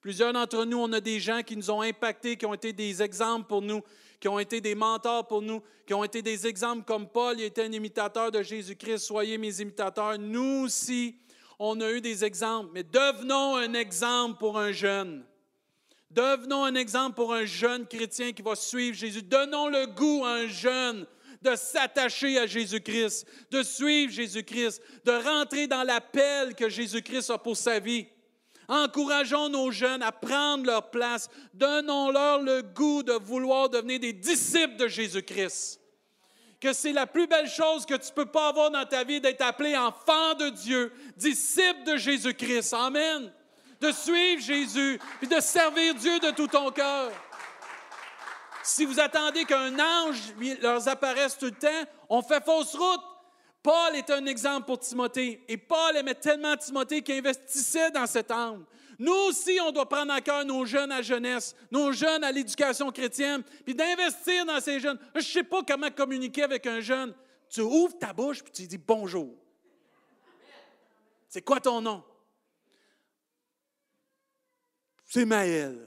[0.00, 3.02] Plusieurs d'entre nous, on a des gens qui nous ont impactés, qui ont été des
[3.02, 3.82] exemples pour nous,
[4.20, 7.44] qui ont été des mentors pour nous, qui ont été des exemples comme Paul, il
[7.44, 10.18] était un imitateur de Jésus-Christ, soyez mes imitateurs.
[10.18, 11.16] Nous aussi,
[11.58, 15.24] on a eu des exemples, mais devenons un exemple pour un jeune.
[16.10, 19.22] Devenons un exemple pour un jeune chrétien qui va suivre Jésus.
[19.22, 21.06] Donnons le goût à un jeune
[21.42, 27.56] de s'attacher à Jésus-Christ, de suivre Jésus-Christ, de rentrer dans l'appel que Jésus-Christ a pour
[27.56, 28.06] sa vie.
[28.68, 31.30] Encourageons nos jeunes à prendre leur place.
[31.54, 35.80] Donnons-leur le goût de vouloir devenir des disciples de Jésus-Christ.
[36.60, 39.42] Que c'est la plus belle chose que tu peux pas avoir dans ta vie d'être
[39.42, 42.74] appelé enfant de Dieu, disciple de Jésus-Christ.
[42.74, 43.32] Amen.
[43.80, 47.10] De suivre Jésus, puis de servir Dieu de tout ton cœur.
[48.62, 53.00] Si vous attendez qu'un ange leur apparaisse tout le temps, on fait fausse route.
[53.68, 55.44] Paul est un exemple pour Timothée.
[55.46, 58.64] Et Paul aimait tellement Timothée qu'il investissait dans cette âme.
[58.98, 62.90] Nous aussi, on doit prendre en cœur nos jeunes à jeunesse, nos jeunes à l'éducation
[62.90, 64.98] chrétienne, puis d'investir dans ces jeunes.
[65.14, 67.14] Je ne sais pas comment communiquer avec un jeune.
[67.50, 69.36] Tu ouvres ta bouche, puis tu dis bonjour.
[71.28, 72.02] C'est quoi ton nom?
[75.04, 75.86] C'est Maël.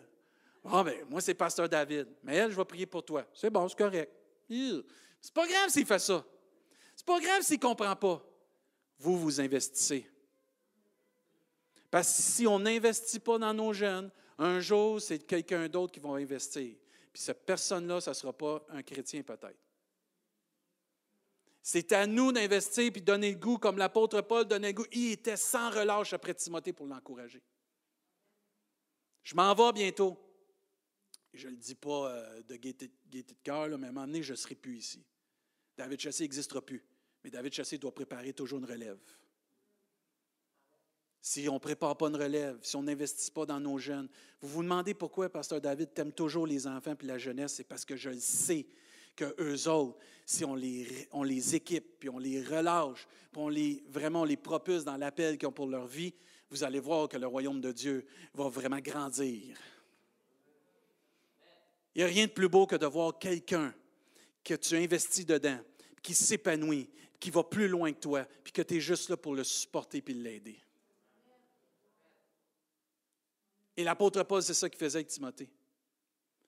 [0.66, 2.10] Ah, ben, moi, c'est Pasteur David.
[2.22, 3.26] Maël, je vais prier pour toi.
[3.34, 4.14] C'est bon, c'est correct.
[4.48, 6.24] C'est pas grave s'il fait ça.
[7.02, 8.24] C'est pas grave s'il ne comprend pas.
[9.00, 10.08] Vous, vous investissez.
[11.90, 16.00] Parce que si on n'investit pas dans nos jeunes, un jour, c'est quelqu'un d'autre qui
[16.00, 16.76] va investir.
[17.12, 19.58] Puis cette personne-là, ça ne sera pas un chrétien peut-être.
[21.64, 24.86] C'est à nous d'investir puis donner le goût, comme l'apôtre Paul donnait le goût.
[24.92, 27.42] Il était sans relâche après Timothée pour l'encourager.
[29.24, 30.20] Je m'en vais bientôt.
[31.34, 34.22] Je ne le dis pas euh, de gaieté, de cœur, mais à un moment donné,
[34.22, 35.04] je ne serai plus ici.
[35.76, 36.86] David Chassé n'existera plus.
[37.24, 38.98] Mais David Chassé doit préparer toujours une relève.
[41.22, 44.10] Si on ne prépare pas une relève, si on n'investit pas dans nos jeunes,
[44.42, 47.86] vous vous demandez pourquoi, Pasteur David, t'aime toujours les enfants et la jeunesse, c'est parce
[47.86, 48.66] que je sais
[49.16, 53.50] que eux autres, si on les, on les équipe, puis on les relâche, puis on
[53.50, 56.14] les, vraiment on les propulse dans l'appel qu'ils ont pour leur vie,
[56.50, 59.58] vous allez voir que le royaume de Dieu va vraiment grandir.
[61.94, 63.74] Il n'y a rien de plus beau que de voir quelqu'un
[64.44, 65.60] que tu investis dedans,
[66.02, 66.90] qui s'épanouit,
[67.22, 70.02] qui va plus loin que toi, puis que tu es juste là pour le supporter
[70.02, 70.60] puis l'aider.
[73.78, 75.50] Et l'apôtre Paul, c'est ça qu'il faisait avec Timothée.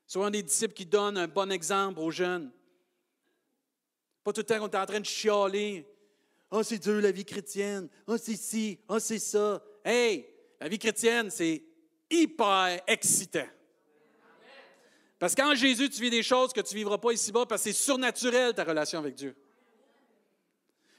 [0.07, 2.51] Soyons des disciples qui donnent un bon exemple aux jeunes.
[4.23, 5.87] Pas tout le temps qu'on est en train de chialer.
[6.49, 7.87] Ah, oh, c'est dur la vie chrétienne.
[8.07, 8.79] Ah, oh, c'est ci.
[8.89, 9.63] Ah, oh, c'est ça.
[9.85, 10.27] Hey,
[10.59, 11.63] la vie chrétienne, c'est
[12.09, 13.47] hyper excitant.
[15.19, 17.71] Parce qu'en Jésus, tu vis des choses que tu ne vivras pas ici-bas parce que
[17.71, 19.35] c'est surnaturel ta relation avec Dieu.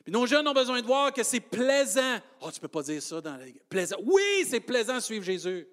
[0.04, 2.18] Puis nos jeunes ont besoin de voir que c'est plaisant.
[2.42, 3.46] Oh, tu ne peux pas dire ça dans la...
[3.70, 3.96] Plaisant.
[4.04, 5.66] Oui, c'est plaisant de suivre Jésus.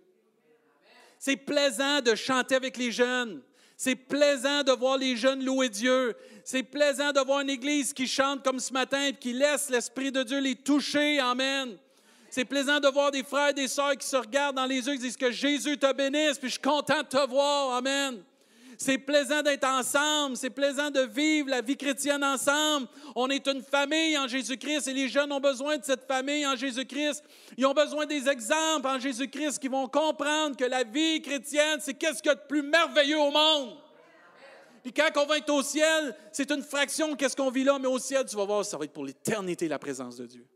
[1.20, 3.42] C'est plaisant de chanter avec les jeunes.
[3.76, 6.16] C'est plaisant de voir les jeunes louer Dieu.
[6.46, 10.12] C'est plaisant de voir une église qui chante comme ce matin et qui laisse l'Esprit
[10.12, 11.20] de Dieu les toucher.
[11.20, 11.78] Amen.
[12.30, 14.94] C'est plaisant de voir des frères et des sœurs qui se regardent dans les yeux
[14.94, 17.76] et disent que Jésus te bénisse, puis je suis content de te voir.
[17.76, 18.24] Amen.
[18.84, 20.36] C'est plaisant d'être ensemble.
[20.36, 22.88] C'est plaisant de vivre la vie chrétienne ensemble.
[23.16, 26.56] On est une famille en Jésus-Christ et les jeunes ont besoin de cette famille en
[26.56, 27.24] Jésus-Christ.
[27.58, 31.94] Ils ont besoin des exemples en Jésus-Christ qui vont comprendre que la vie chrétienne, c'est
[31.94, 33.78] qu'est-ce qu'il y a de plus merveilleux au monde.
[34.82, 37.88] Puis quand on va être au ciel, c'est une fraction qu'est-ce qu'on vit là, mais
[37.88, 40.48] au ciel, tu vas voir, ça va être pour l'éternité la présence de Dieu.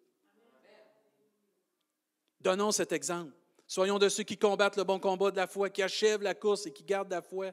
[2.42, 3.34] Donnons cet exemple.
[3.68, 6.66] Soyons de ceux qui combattent le bon combat de la foi, qui achèvent la course
[6.66, 7.52] et qui gardent la foi.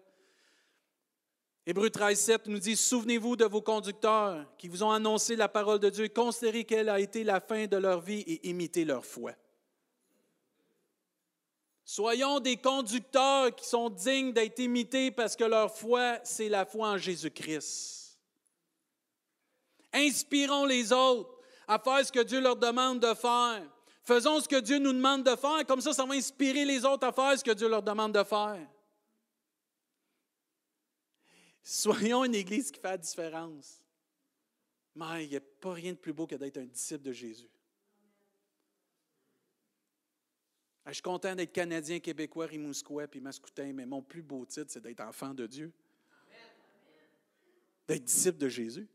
[1.65, 5.79] Hébreu 13, 7 nous dit Souvenez-vous de vos conducteurs qui vous ont annoncé la parole
[5.79, 9.33] de Dieu, considérez quelle a été la fin de leur vie et imitez leur foi.
[11.85, 16.89] Soyons des conducteurs qui sont dignes d'être imités parce que leur foi, c'est la foi
[16.89, 18.19] en Jésus-Christ.
[19.93, 23.63] Inspirons les autres à faire ce que Dieu leur demande de faire.
[24.03, 27.07] Faisons ce que Dieu nous demande de faire, comme ça, ça va inspirer les autres
[27.07, 28.67] à faire ce que Dieu leur demande de faire.
[31.63, 33.83] Soyons une Église qui fait la différence.
[34.95, 37.49] Mais il n'y a pas rien de plus beau que d'être un disciple de Jésus.
[40.87, 44.83] Je suis content d'être Canadien, Québécois, Rimouskois puis Mascoutin, mais mon plus beau titre, c'est
[44.83, 45.73] d'être enfant de Dieu.
[47.87, 48.89] D'être disciple de Jésus.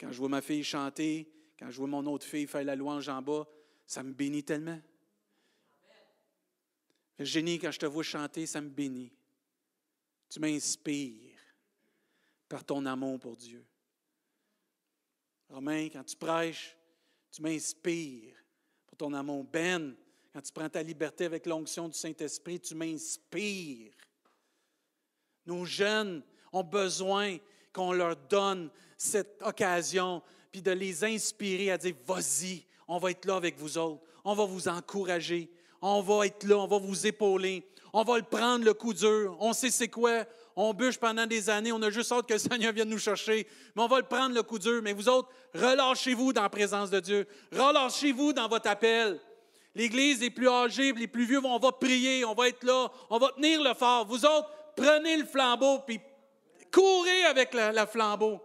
[0.00, 3.08] Quand je vois ma fille chanter, quand je vois mon autre fille faire la louange
[3.08, 3.46] en bas,
[3.86, 4.80] ça me bénit tellement.
[7.18, 9.12] Génie, quand je te vois chanter, ça me bénit.
[10.28, 11.38] Tu m'inspires
[12.48, 13.64] par ton amour pour Dieu.
[15.48, 16.76] Romain, quand tu prêches,
[17.30, 18.34] tu m'inspires
[18.86, 19.44] pour ton amour.
[19.44, 19.94] Ben,
[20.32, 23.92] quand tu prends ta liberté avec l'onction du Saint-Esprit, tu m'inspires.
[25.46, 26.22] Nos jeunes
[26.52, 27.38] ont besoin
[27.72, 33.24] qu'on leur donne cette occasion, puis de les inspirer à dire, vas-y, on va être
[33.26, 35.50] là avec vous autres, on va vous encourager,
[35.86, 39.36] on va être là, on va vous épauler, on va le prendre le coup dur,
[39.38, 40.24] on sait c'est quoi,
[40.56, 43.46] on bûche pendant des années, on a juste hâte que le Seigneur vienne nous chercher,
[43.76, 44.80] mais on va le prendre le coup dur.
[44.82, 47.26] Mais vous autres, relâchez-vous dans la présence de Dieu.
[47.52, 49.20] Relâchez-vous dans votre appel.
[49.74, 53.18] L'Église, les plus âgés, les plus vieux, on va prier, on va être là, on
[53.18, 54.06] va tenir le fort.
[54.06, 56.00] Vous autres, prenez le flambeau, puis
[56.72, 58.40] courez avec le, flambeau.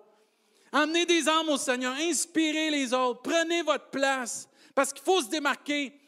[0.74, 5.30] Emmenez des âmes au Seigneur, inspirez les autres, prenez votre place, parce qu'il faut se
[5.30, 5.99] démarquer.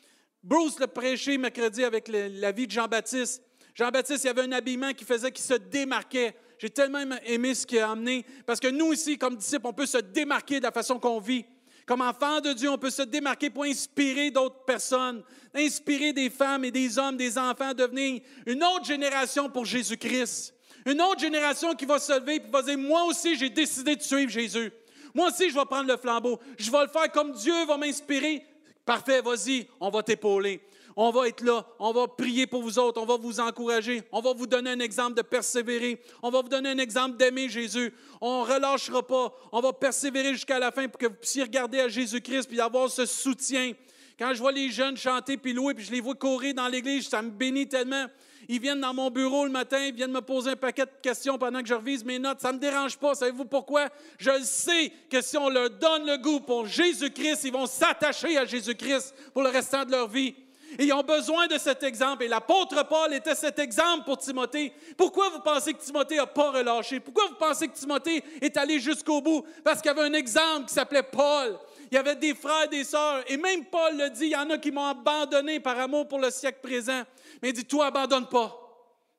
[0.44, 3.44] Bruce l'a prêché mercredi avec la vie de Jean-Baptiste.
[3.76, 6.36] Jean-Baptiste, il y avait un habillement qui faisait qu'il se démarquait.
[6.58, 9.86] J'ai tellement aimé ce qu'il a amené, parce que nous aussi, comme disciples, on peut
[9.86, 11.46] se démarquer de la façon qu'on vit.
[11.86, 15.24] Comme enfant de Dieu, on peut se démarquer pour inspirer d'autres personnes,
[15.54, 20.54] inspirer des femmes et des hommes, des enfants à devenir une autre génération pour Jésus-Christ.
[20.86, 24.02] Une autre génération qui va se lever et va dire, moi aussi, j'ai décidé de
[24.02, 24.72] suivre Jésus.
[25.14, 26.40] Moi aussi, je vais prendre le flambeau.
[26.58, 28.44] Je vais le faire comme Dieu va m'inspirer.
[28.86, 30.62] Parfait, vas-y, on va t'épauler.
[30.96, 34.20] On va être là, on va prier pour vous autres, on va vous encourager, on
[34.20, 37.94] va vous donner un exemple de persévérer, on va vous donner un exemple d'aimer Jésus.
[38.20, 41.80] On ne relâchera pas, on va persévérer jusqu'à la fin pour que vous puissiez regarder
[41.80, 43.72] à Jésus-Christ puis avoir ce soutien.
[44.20, 47.08] Quand je vois les jeunes chanter puis louer, puis je les vois courir dans l'église,
[47.08, 48.08] ça me bénit tellement.
[48.54, 51.38] Ils viennent dans mon bureau le matin, ils viennent me poser un paquet de questions
[51.38, 52.42] pendant que je revise mes notes.
[52.42, 53.16] Ça ne me dérange pas.
[53.16, 53.88] Savez-vous pourquoi?
[54.18, 58.44] Je sais que si on leur donne le goût pour Jésus-Christ, ils vont s'attacher à
[58.44, 60.36] Jésus-Christ pour le restant de leur vie.
[60.78, 62.24] Et ils ont besoin de cet exemple.
[62.24, 64.74] Et l'apôtre Paul était cet exemple pour Timothée.
[64.98, 67.00] Pourquoi vous pensez que Timothée n'a pas relâché?
[67.00, 69.46] Pourquoi vous pensez que Timothée est allé jusqu'au bout?
[69.64, 71.58] Parce qu'il y avait un exemple qui s'appelait Paul.
[71.92, 73.24] Il y avait des frères et des sœurs.
[73.28, 76.20] Et même Paul le dit, il y en a qui m'ont abandonné par amour pour
[76.20, 77.04] le siècle présent.
[77.42, 78.58] Mais il dit, toi, abandonne pas.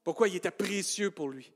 [0.02, 0.28] Pourquoi?
[0.28, 1.52] Il était précieux pour lui.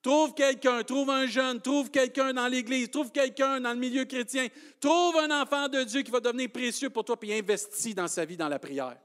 [0.00, 4.48] Trouve quelqu'un, trouve un jeune, trouve quelqu'un dans l'Église, trouve quelqu'un dans le milieu chrétien,
[4.80, 8.24] trouve un enfant de Dieu qui va devenir précieux pour toi, puis investis dans sa
[8.24, 8.96] vie dans la prière.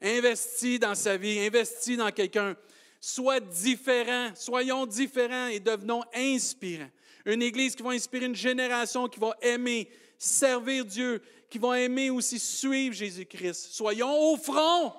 [0.00, 2.54] Investis dans sa vie, investis dans quelqu'un.
[3.00, 6.90] Sois différent, soyons différents et devenons inspirants.
[7.28, 12.08] Une Église qui va inspirer une génération qui va aimer, servir Dieu, qui va aimer
[12.08, 13.68] aussi suivre Jésus-Christ.
[13.72, 14.94] Soyons au front.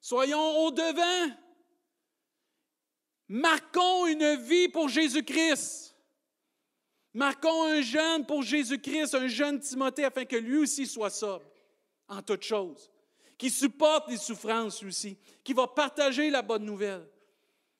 [0.00, 1.34] Soyons au devant.
[3.26, 5.96] Marquons une vie pour Jésus-Christ.
[7.12, 11.44] Marquons un jeune pour Jésus-Christ, un jeune Timothée, afin que lui aussi soit sobre
[12.06, 12.88] en toutes choses,
[13.36, 17.04] qui supporte les souffrances aussi, qui va partager la bonne nouvelle,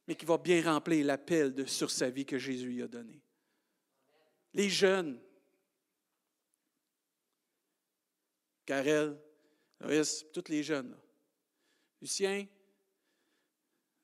[0.09, 3.21] mais qui va bien remplir l'appel sur sa vie que Jésus lui a donné.
[4.55, 5.21] Les jeunes,
[8.64, 9.21] Karel,
[9.79, 10.97] Loris, tous les jeunes,
[12.01, 12.47] Lucien,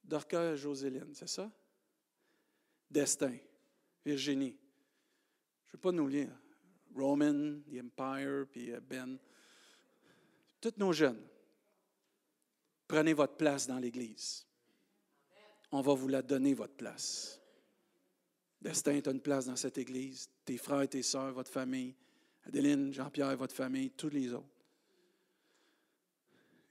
[0.05, 1.51] Dorca Joséline, c'est ça?
[2.90, 3.38] Destin,
[4.05, 4.59] Virginie.
[5.64, 6.38] Je ne veux pas nous lire.
[6.95, 9.19] Roman, The Empire, puis euh, Ben.
[10.61, 11.27] Tous nos jeunes,
[12.87, 14.47] prenez votre place dans l'Église.
[15.77, 17.41] On va vous la donner, votre place.
[18.63, 20.31] Destin, tu une place dans cette Église.
[20.45, 21.97] Tes frères, tes sœurs, votre famille.
[22.45, 24.47] Adeline, Jean-Pierre, votre famille, tous les autres.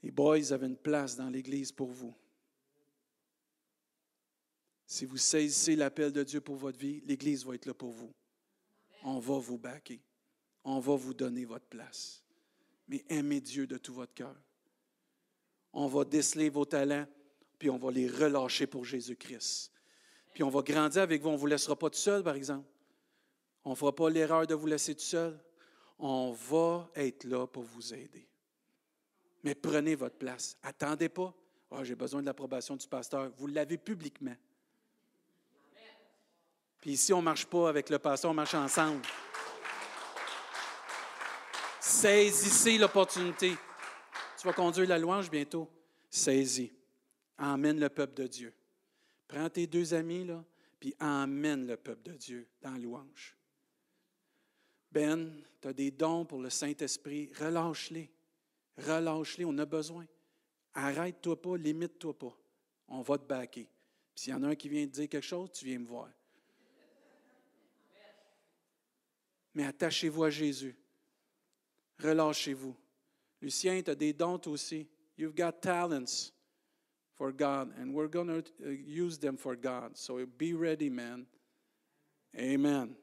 [0.02, 2.14] Les boys avaient une place dans l'Église pour vous.
[4.86, 8.14] Si vous saisissez l'appel de Dieu pour votre vie, l'Église va être là pour vous.
[9.02, 10.00] On va vous baquer.
[10.64, 12.24] On va vous donner votre place.
[12.88, 14.34] Mais aimez Dieu de tout votre cœur.
[15.74, 17.06] On va déceler vos talents,
[17.64, 19.72] puis on va les relâcher pour Jésus-Christ.
[20.34, 21.30] Puis on va grandir avec vous.
[21.30, 22.68] On ne vous laissera pas tout seul, par exemple.
[23.64, 25.40] On ne fera pas l'erreur de vous laisser tout seul.
[25.98, 28.28] On va être là pour vous aider.
[29.42, 30.58] Mais prenez votre place.
[30.62, 31.32] Attendez pas.
[31.70, 33.30] Oh, j'ai besoin de l'approbation du pasteur.
[33.38, 34.36] Vous l'avez publiquement.
[36.82, 39.00] Puis ici, on ne marche pas avec le pasteur, on marche ensemble.
[41.80, 43.56] Saisissez l'opportunité.
[44.38, 45.66] Tu vas conduire la louange bientôt.
[46.10, 46.70] Saisis.
[47.38, 48.54] Emmène le peuple de Dieu.
[49.26, 50.44] Prends tes deux amis, là,
[50.78, 53.36] puis emmène le peuple de Dieu dans louange.
[54.92, 57.30] Ben, tu as des dons pour le Saint-Esprit.
[57.40, 58.10] Relâche-les.
[58.78, 60.06] Relâche-les, on a besoin.
[60.74, 62.38] Arrête-toi pas, limite-toi pas.
[62.88, 63.68] On va te baquer.
[64.14, 66.08] S'il y en a un qui vient te dire quelque chose, tu viens me voir.
[69.54, 70.76] mais attachez-vous à Jésus.
[72.00, 72.76] Relâchez-vous.
[73.40, 74.88] Lucien, tu as des dons aussi.
[75.16, 76.32] You've got talents
[77.16, 79.96] for God, and we're going to uh, use them for God.
[79.96, 81.26] So be ready, man.
[82.36, 82.94] Amen.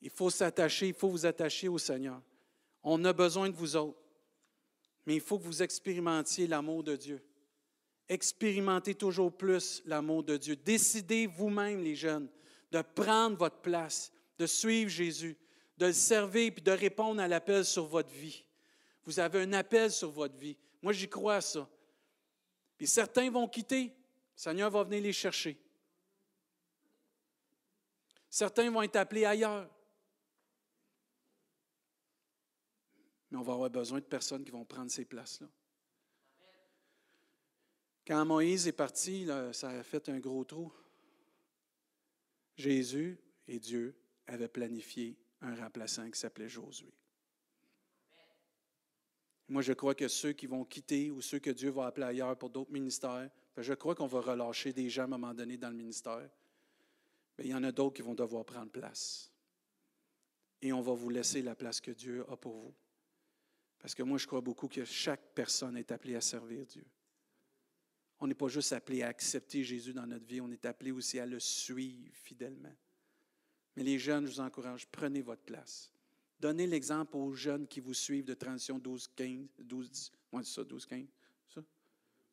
[0.00, 2.20] Il faut s'attacher, il faut vous attacher au Seigneur.
[2.82, 3.98] On a besoin de vous autres.
[5.06, 7.22] Mais il faut que vous expérimentiez l'amour de Dieu.
[8.08, 10.56] Expérimentez toujours plus l'amour de Dieu.
[10.56, 12.28] Décidez vous-même, les jeunes,
[12.70, 15.36] de prendre votre place, de suivre Jésus,
[15.78, 18.44] de le servir et de répondre à l'appel sur votre vie.
[19.04, 20.56] Vous avez un appel sur votre vie.
[20.82, 21.68] Moi, j'y crois à ça.
[22.82, 23.84] Puis certains vont quitter.
[23.84, 23.92] Le
[24.34, 25.56] Seigneur va venir les chercher.
[28.28, 29.70] Certains vont être appelés ailleurs.
[33.30, 35.46] Mais on va avoir besoin de personnes qui vont prendre ces places-là.
[38.04, 40.72] Quand Moïse est parti, ça a fait un gros trou.
[42.56, 43.16] Jésus
[43.46, 46.92] et Dieu avaient planifié un remplaçant qui s'appelait Josué.
[49.52, 52.38] Moi, je crois que ceux qui vont quitter ou ceux que Dieu va appeler ailleurs
[52.38, 55.58] pour d'autres ministères, ben, je crois qu'on va relâcher des gens à un moment donné
[55.58, 56.26] dans le ministère.
[57.38, 59.30] Il y en a d'autres qui vont devoir prendre place.
[60.62, 62.74] Et on va vous laisser la place que Dieu a pour vous.
[63.78, 66.86] Parce que moi, je crois beaucoup que chaque personne est appelée à servir Dieu.
[68.20, 71.18] On n'est pas juste appelé à accepter Jésus dans notre vie, on est appelé aussi
[71.18, 72.74] à le suivre fidèlement.
[73.76, 75.92] Mais les jeunes, je vous encourage, prenez votre place.
[76.42, 80.12] Donnez l'exemple aux jeunes qui vous suivent de transition 12, 15, 12, 10.
[80.32, 81.06] Moi, c'est ça, 12, 15.
[81.54, 81.60] Ça?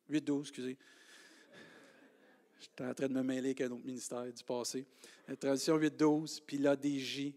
[0.08, 0.76] 8, 12, excusez.
[2.58, 4.84] J'étais en train de me mêler avec un autre ministère du passé.
[5.28, 7.26] La transition 8, 12, puis l'ADJ.
[7.26, 7.32] Vous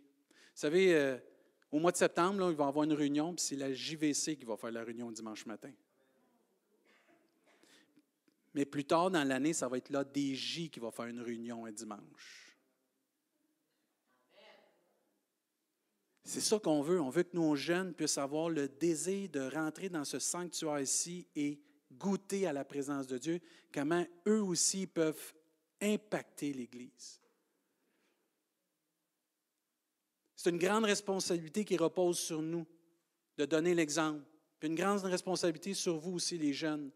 [0.55, 1.19] savez, euh,
[1.71, 4.35] au mois de septembre, là, il va y avoir une réunion, puis c'est la JVC
[4.35, 5.71] qui va faire la réunion dimanche matin.
[8.55, 11.71] Mais plus tard dans l'année, ça va être l'ADJ qui va faire une réunion un
[11.71, 12.42] dimanche.
[16.23, 17.01] C'est ça qu'on veut.
[17.01, 21.27] On veut que nos jeunes puissent avoir le désir de rentrer dans ce sanctuaire ici
[21.35, 21.59] et
[21.91, 23.39] goûter à la présence de Dieu,
[23.73, 25.33] comment eux aussi peuvent
[25.81, 27.19] impacter l'Église.
[30.35, 32.65] C'est une grande responsabilité qui repose sur nous
[33.37, 34.23] de donner l'exemple.
[34.61, 36.89] Une grande responsabilité sur vous aussi, les jeunes,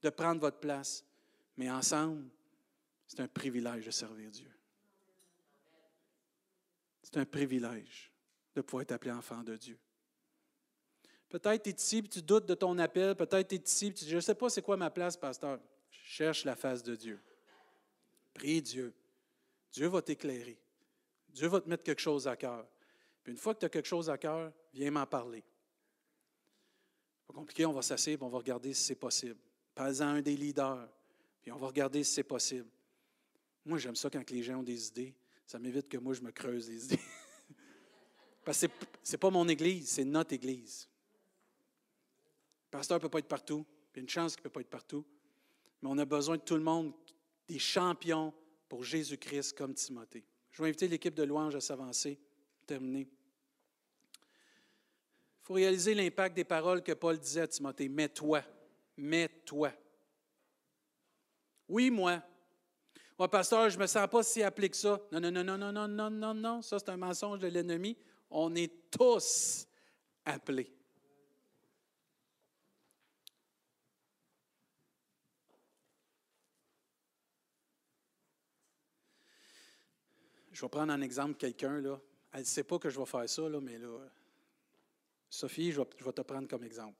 [0.00, 1.04] de prendre votre place.
[1.56, 2.24] Mais ensemble,
[3.06, 4.50] c'est un privilège de servir Dieu.
[7.02, 8.09] C'est un privilège
[8.54, 9.78] de pouvoir être appelé enfant de Dieu.
[11.28, 13.14] Peut-être tu es ici et tu doutes de ton appel.
[13.14, 15.16] Peut-être tu es ici et tu dis, je ne sais pas c'est quoi ma place,
[15.16, 15.60] pasteur.
[15.90, 17.20] Cherche la face de Dieu.
[18.34, 18.92] Prie Dieu.
[19.70, 20.58] Dieu va t'éclairer.
[21.28, 22.66] Dieu va te mettre quelque chose à cœur.
[23.22, 25.44] Puis une fois que tu as quelque chose à cœur, viens m'en parler.
[27.26, 29.38] Pas compliqué, on va s'asseoir et on va regarder si c'est possible.
[29.72, 30.88] Pas un des leaders,
[31.40, 32.68] puis on va regarder si c'est possible.
[33.64, 35.14] Moi, j'aime ça quand les gens ont des idées.
[35.46, 37.02] Ça m'évite que moi, je me creuse les idées.
[38.50, 38.72] Parce que
[39.04, 40.88] ce n'est pas mon Église, c'est notre Église.
[42.66, 43.64] Le pasteur ne peut pas être partout.
[43.94, 45.04] Il y a une chance qu'il ne peut pas être partout.
[45.80, 46.92] Mais on a besoin de tout le monde,
[47.46, 48.34] des champions
[48.68, 50.24] pour Jésus-Christ comme Timothée.
[50.50, 52.18] Je vais inviter l'équipe de louange à s'avancer.
[52.66, 53.06] Terminer.
[54.16, 57.88] Il faut réaliser l'impact des paroles que Paul disait à Timothée.
[57.88, 58.42] Mets-toi.
[58.96, 59.70] Mets-toi.
[61.68, 62.20] Oui, moi.
[63.16, 65.00] Moi, pasteur, je ne me sens pas si appelé que ça.
[65.12, 66.62] Non, non, non, non, non, non, non, non, non.
[66.62, 67.96] Ça, c'est un mensonge de l'ennemi.
[68.30, 69.66] On est tous
[70.24, 70.72] appelés.
[80.52, 82.00] Je vais prendre un exemple quelqu'un, là.
[82.32, 83.98] Elle ne sait pas que je vais faire ça, là, mais là,
[85.28, 86.98] Sophie, je vais, je vais te prendre comme exemple.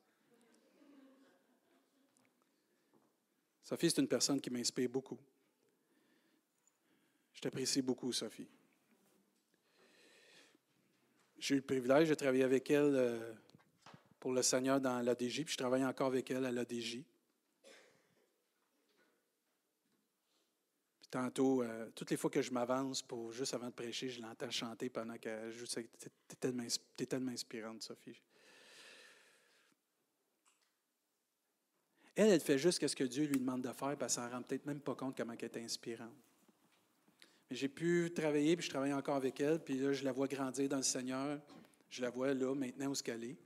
[3.62, 5.18] Sophie, c'est une personne qui m'inspire beaucoup.
[7.34, 8.48] Je t'apprécie beaucoup, Sophie.
[11.41, 13.32] J'ai eu le privilège de travailler avec elle euh,
[14.20, 16.99] pour le Seigneur dans l'ADJ, puis je travaille encore avec elle à l'ADJ.
[21.11, 24.51] Tantôt, euh, toutes les fois que je m'avance pour juste avant de prêcher, je l'entends
[24.51, 25.66] chanter pendant qu'elle joue.
[25.66, 25.88] Tu es
[26.38, 28.20] tellement, tellement inspirante, Sophie.
[32.14, 34.43] Elle, elle fait juste ce que Dieu lui demande de faire, puis elle s'en rend
[34.43, 36.29] peut-être même pas compte comment elle est inspirante.
[37.51, 40.68] J'ai pu travailler, puis je travaille encore avec elle, puis là, je la vois grandir
[40.68, 41.40] dans le Seigneur.
[41.90, 43.36] Je la vois là, maintenant, où ce qu'elle est.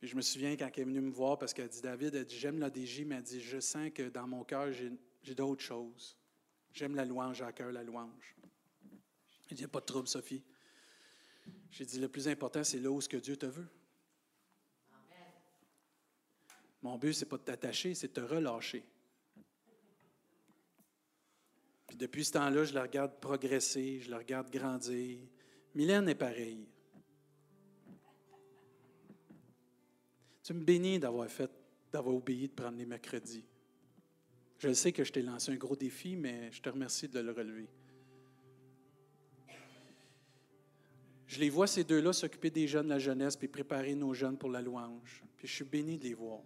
[0.00, 2.24] Puis je me souviens quand elle est venue me voir, parce qu'elle dit David, elle
[2.24, 6.16] dit J'aime l'ADJ, mais elle dit Je sens que dans mon cœur, j'ai d'autres choses.
[6.72, 8.34] J'aime la louange, à cœur la louange.
[9.48, 10.42] Il dit Il n'y a pas de trouble, Sophie.
[11.70, 13.68] J'ai dit Le plus important, c'est là où ce que Dieu te veut.
[16.82, 18.84] Mon but, ce n'est pas de t'attacher, c'est de te relâcher
[21.96, 25.18] depuis ce temps-là, je la regarde progresser, je la regarde grandir.
[25.74, 26.66] Mylène est pareille.
[30.42, 31.50] Tu me bénis d'avoir fait,
[31.92, 33.44] d'avoir obéi de prendre les mercredis.
[34.58, 37.32] Je sais que je t'ai lancé un gros défi, mais je te remercie de le
[37.32, 37.68] relever.
[41.26, 44.36] Je les vois, ces deux-là, s'occuper des jeunes de la jeunesse, puis préparer nos jeunes
[44.36, 45.22] pour la louange.
[45.36, 46.40] Puis je suis béni de les voir.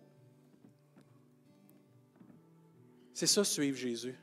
[3.12, 4.14] C'est ça, suivre Jésus.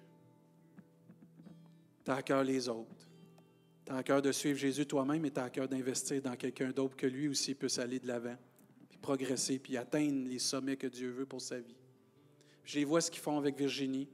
[2.03, 3.07] Tu as à cœur les autres.
[3.85, 6.35] Tu as à cœur de suivre Jésus toi-même et tu as à cœur d'investir dans
[6.35, 8.37] quelqu'un d'autre que lui aussi puisse aller de l'avant,
[8.89, 11.75] puis progresser, puis atteindre les sommets que Dieu veut pour sa vie.
[12.63, 14.07] Je les vois ce qu'ils font avec Virginie.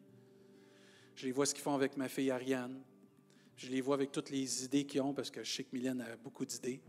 [1.15, 2.81] Je les vois ce qu'ils font avec ma fille Ariane.
[3.57, 6.01] Je les vois avec toutes les idées qu'ils ont, parce que je sais que Mylène
[6.01, 6.81] a beaucoup d'idées.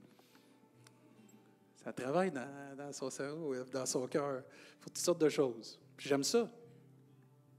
[1.83, 4.45] Ça travaille dans, son cerveau, dans son cœur,
[4.81, 5.81] pour toutes sortes de choses.
[5.99, 6.51] J'aime ça.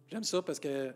[0.07, 0.93] J'aime ça parce que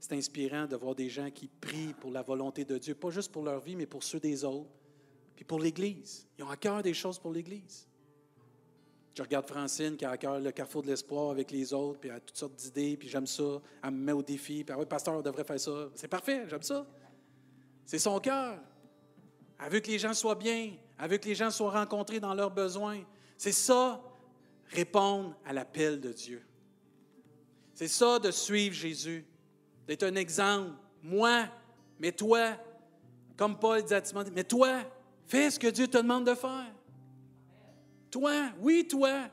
[0.00, 3.32] c'est inspirant de voir des gens qui prient pour la volonté de Dieu, pas juste
[3.32, 4.70] pour leur vie, mais pour ceux des autres,
[5.34, 6.26] puis pour l'Église.
[6.38, 7.86] Ils ont à cœur des choses pour l'Église.
[9.14, 12.08] Je regarde Francine qui a à cœur le carrefour de l'espoir avec les autres, puis
[12.08, 13.60] elle a toutes sortes d'idées, puis j'aime ça.
[13.82, 15.90] Elle me met au défi, puis ah oui, pasteur, on devrait faire ça.
[15.96, 16.86] C'est parfait, j'aime ça.
[17.84, 18.60] C'est son cœur.
[19.60, 20.72] Elle veut que les gens soient bien.
[21.00, 23.02] Elle veut que les gens soient rencontrés dans leurs besoins.
[23.36, 24.00] C'est ça,
[24.66, 26.44] répondre à l'appel de Dieu.
[27.74, 29.24] C'est ça de suivre Jésus,
[29.88, 30.72] d'être un exemple.
[31.02, 31.46] Moi,
[31.98, 32.50] mais toi,
[33.36, 34.82] comme Paul dit à Timothée, mais toi,
[35.26, 36.72] fais ce que Dieu te demande de faire.
[38.10, 39.28] Toi, oui, toi.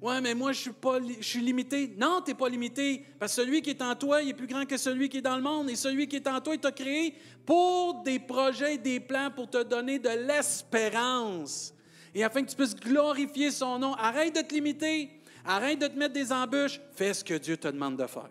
[0.00, 1.94] Ouais, mais moi, je suis, pas, je suis limité.
[1.96, 3.04] Non, tu n'es pas limité.
[3.20, 5.22] Parce que celui qui est en toi, il est plus grand que celui qui est
[5.22, 5.70] dans le monde.
[5.70, 7.14] Et celui qui est en toi, il t'a créé
[7.46, 11.72] pour des projets, des plans, pour te donner de l'espérance.
[12.14, 13.94] Et afin que tu puisses glorifier son nom.
[13.94, 15.10] Arrête de te limiter.
[15.44, 16.80] Arrête de te mettre des embûches.
[16.94, 18.30] Fais ce que Dieu te demande de faire.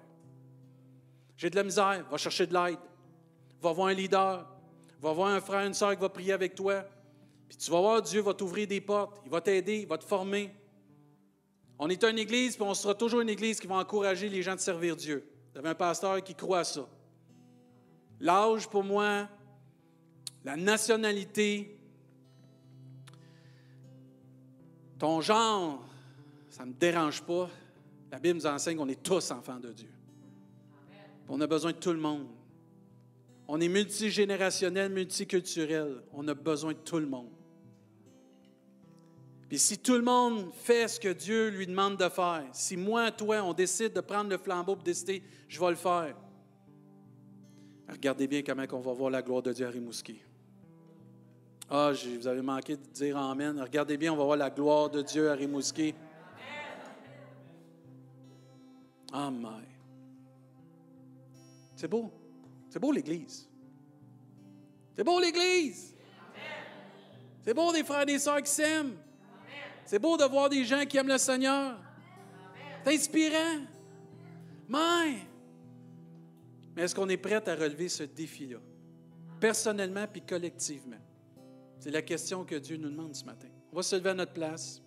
[1.41, 2.05] J'ai de la misère.
[2.07, 2.77] Va chercher de l'aide.
[3.63, 4.47] Va voir un leader.
[5.01, 6.85] Va voir un frère, une soeur qui va prier avec toi.
[7.49, 9.19] Puis tu vas voir, Dieu va t'ouvrir des portes.
[9.25, 9.79] Il va t'aider.
[9.79, 10.53] Il va te former.
[11.79, 14.53] On est une église, puis on sera toujours une église qui va encourager les gens
[14.53, 15.27] de servir Dieu.
[15.51, 16.87] Vous avez un pasteur qui croit à ça.
[18.19, 19.27] L'âge, pour moi,
[20.45, 21.75] la nationalité,
[24.99, 25.83] ton genre,
[26.51, 27.49] ça ne me dérange pas.
[28.11, 29.89] La Bible nous enseigne qu'on est tous enfants de Dieu.
[31.33, 32.27] On a besoin de tout le monde.
[33.47, 36.03] On est multigénérationnel, multiculturel.
[36.11, 37.31] On a besoin de tout le monde.
[39.47, 43.11] Puis si tout le monde fait ce que Dieu lui demande de faire, si moi,
[43.11, 46.17] toi, on décide de prendre le flambeau pour décider, je vais le faire.
[47.89, 50.21] Regardez bien comment on va voir la gloire de Dieu à Rimouski.
[51.69, 53.57] Ah, vous avez manqué de dire Amen.
[53.61, 55.95] Regardez bien, on va voir la gloire de Dieu à Rimouski.
[59.13, 59.63] Amen.
[61.81, 62.11] C'est beau.
[62.69, 63.49] C'est beau l'Église.
[64.95, 65.95] C'est beau l'Église.
[67.41, 68.95] C'est beau des frères et des sœurs qui s'aiment.
[69.83, 71.79] C'est beau de voir des gens qui aiment le Seigneur.
[72.83, 73.61] C'est inspirant.
[74.69, 75.25] Mais,
[76.77, 78.59] est-ce qu'on est prêt à relever ce défi-là?
[79.39, 81.01] Personnellement puis collectivement.
[81.79, 83.47] C'est la question que Dieu nous demande ce matin.
[83.73, 84.83] On va se lever à notre place.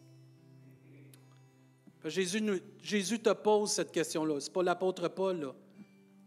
[2.04, 2.40] Jésus,
[2.80, 4.38] Jésus te pose cette question-là.
[4.38, 5.40] Ce n'est pas l'apôtre Paul.
[5.40, 5.54] Là.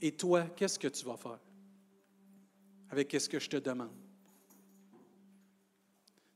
[0.02, 1.40] Et toi, qu'est-ce que tu vas faire
[2.90, 3.92] avec ce que je te demande?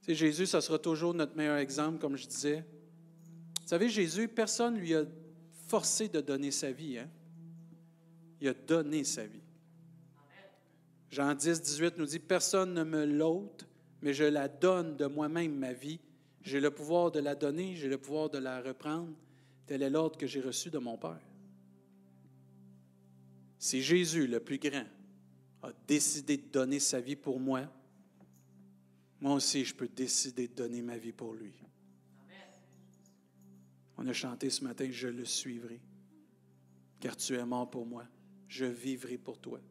[0.01, 2.65] C'est Jésus, ça sera toujours notre meilleur exemple, comme je disais.
[3.61, 5.05] Vous savez, Jésus, personne ne lui a
[5.67, 6.97] forcé de donner sa vie.
[6.97, 7.09] Hein?
[8.41, 9.43] Il a donné sa vie.
[11.11, 13.67] Jean 10, 18 nous dit, Personne ne me l'ôte,
[14.01, 15.99] mais je la donne de moi-même, ma vie.
[16.41, 19.13] J'ai le pouvoir de la donner, j'ai le pouvoir de la reprendre.
[19.67, 21.19] Tel est l'ordre que j'ai reçu de mon Père.
[23.61, 24.85] Si Jésus, le plus grand,
[25.61, 27.71] a décidé de donner sa vie pour moi,
[29.19, 31.53] moi aussi, je peux décider de donner ma vie pour lui.
[33.97, 35.79] On a chanté ce matin, je le suivrai,
[36.99, 38.03] car tu es mort pour moi.
[38.47, 39.61] Je vivrai pour toi.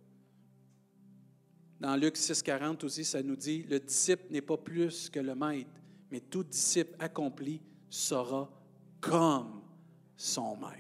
[1.81, 5.81] Dans Luc 6,40 aussi, ça nous dit Le disciple n'est pas plus que le maître,
[6.13, 8.49] mais tout disciple accompli sera
[9.01, 9.63] comme
[10.17, 10.80] son maître.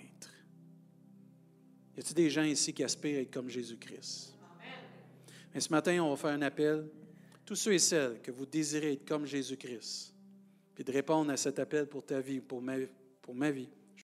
[2.00, 4.34] Y a-t-il des gens ici qui aspirent à être comme Jésus-Christ?
[5.52, 6.88] Mais ce matin, on va faire un appel
[7.44, 10.14] tous ceux et celles que vous désirez être comme Jésus-Christ,
[10.74, 12.62] puis de répondre à cet appel pour ta vie, pour
[13.20, 13.68] pour ma vie.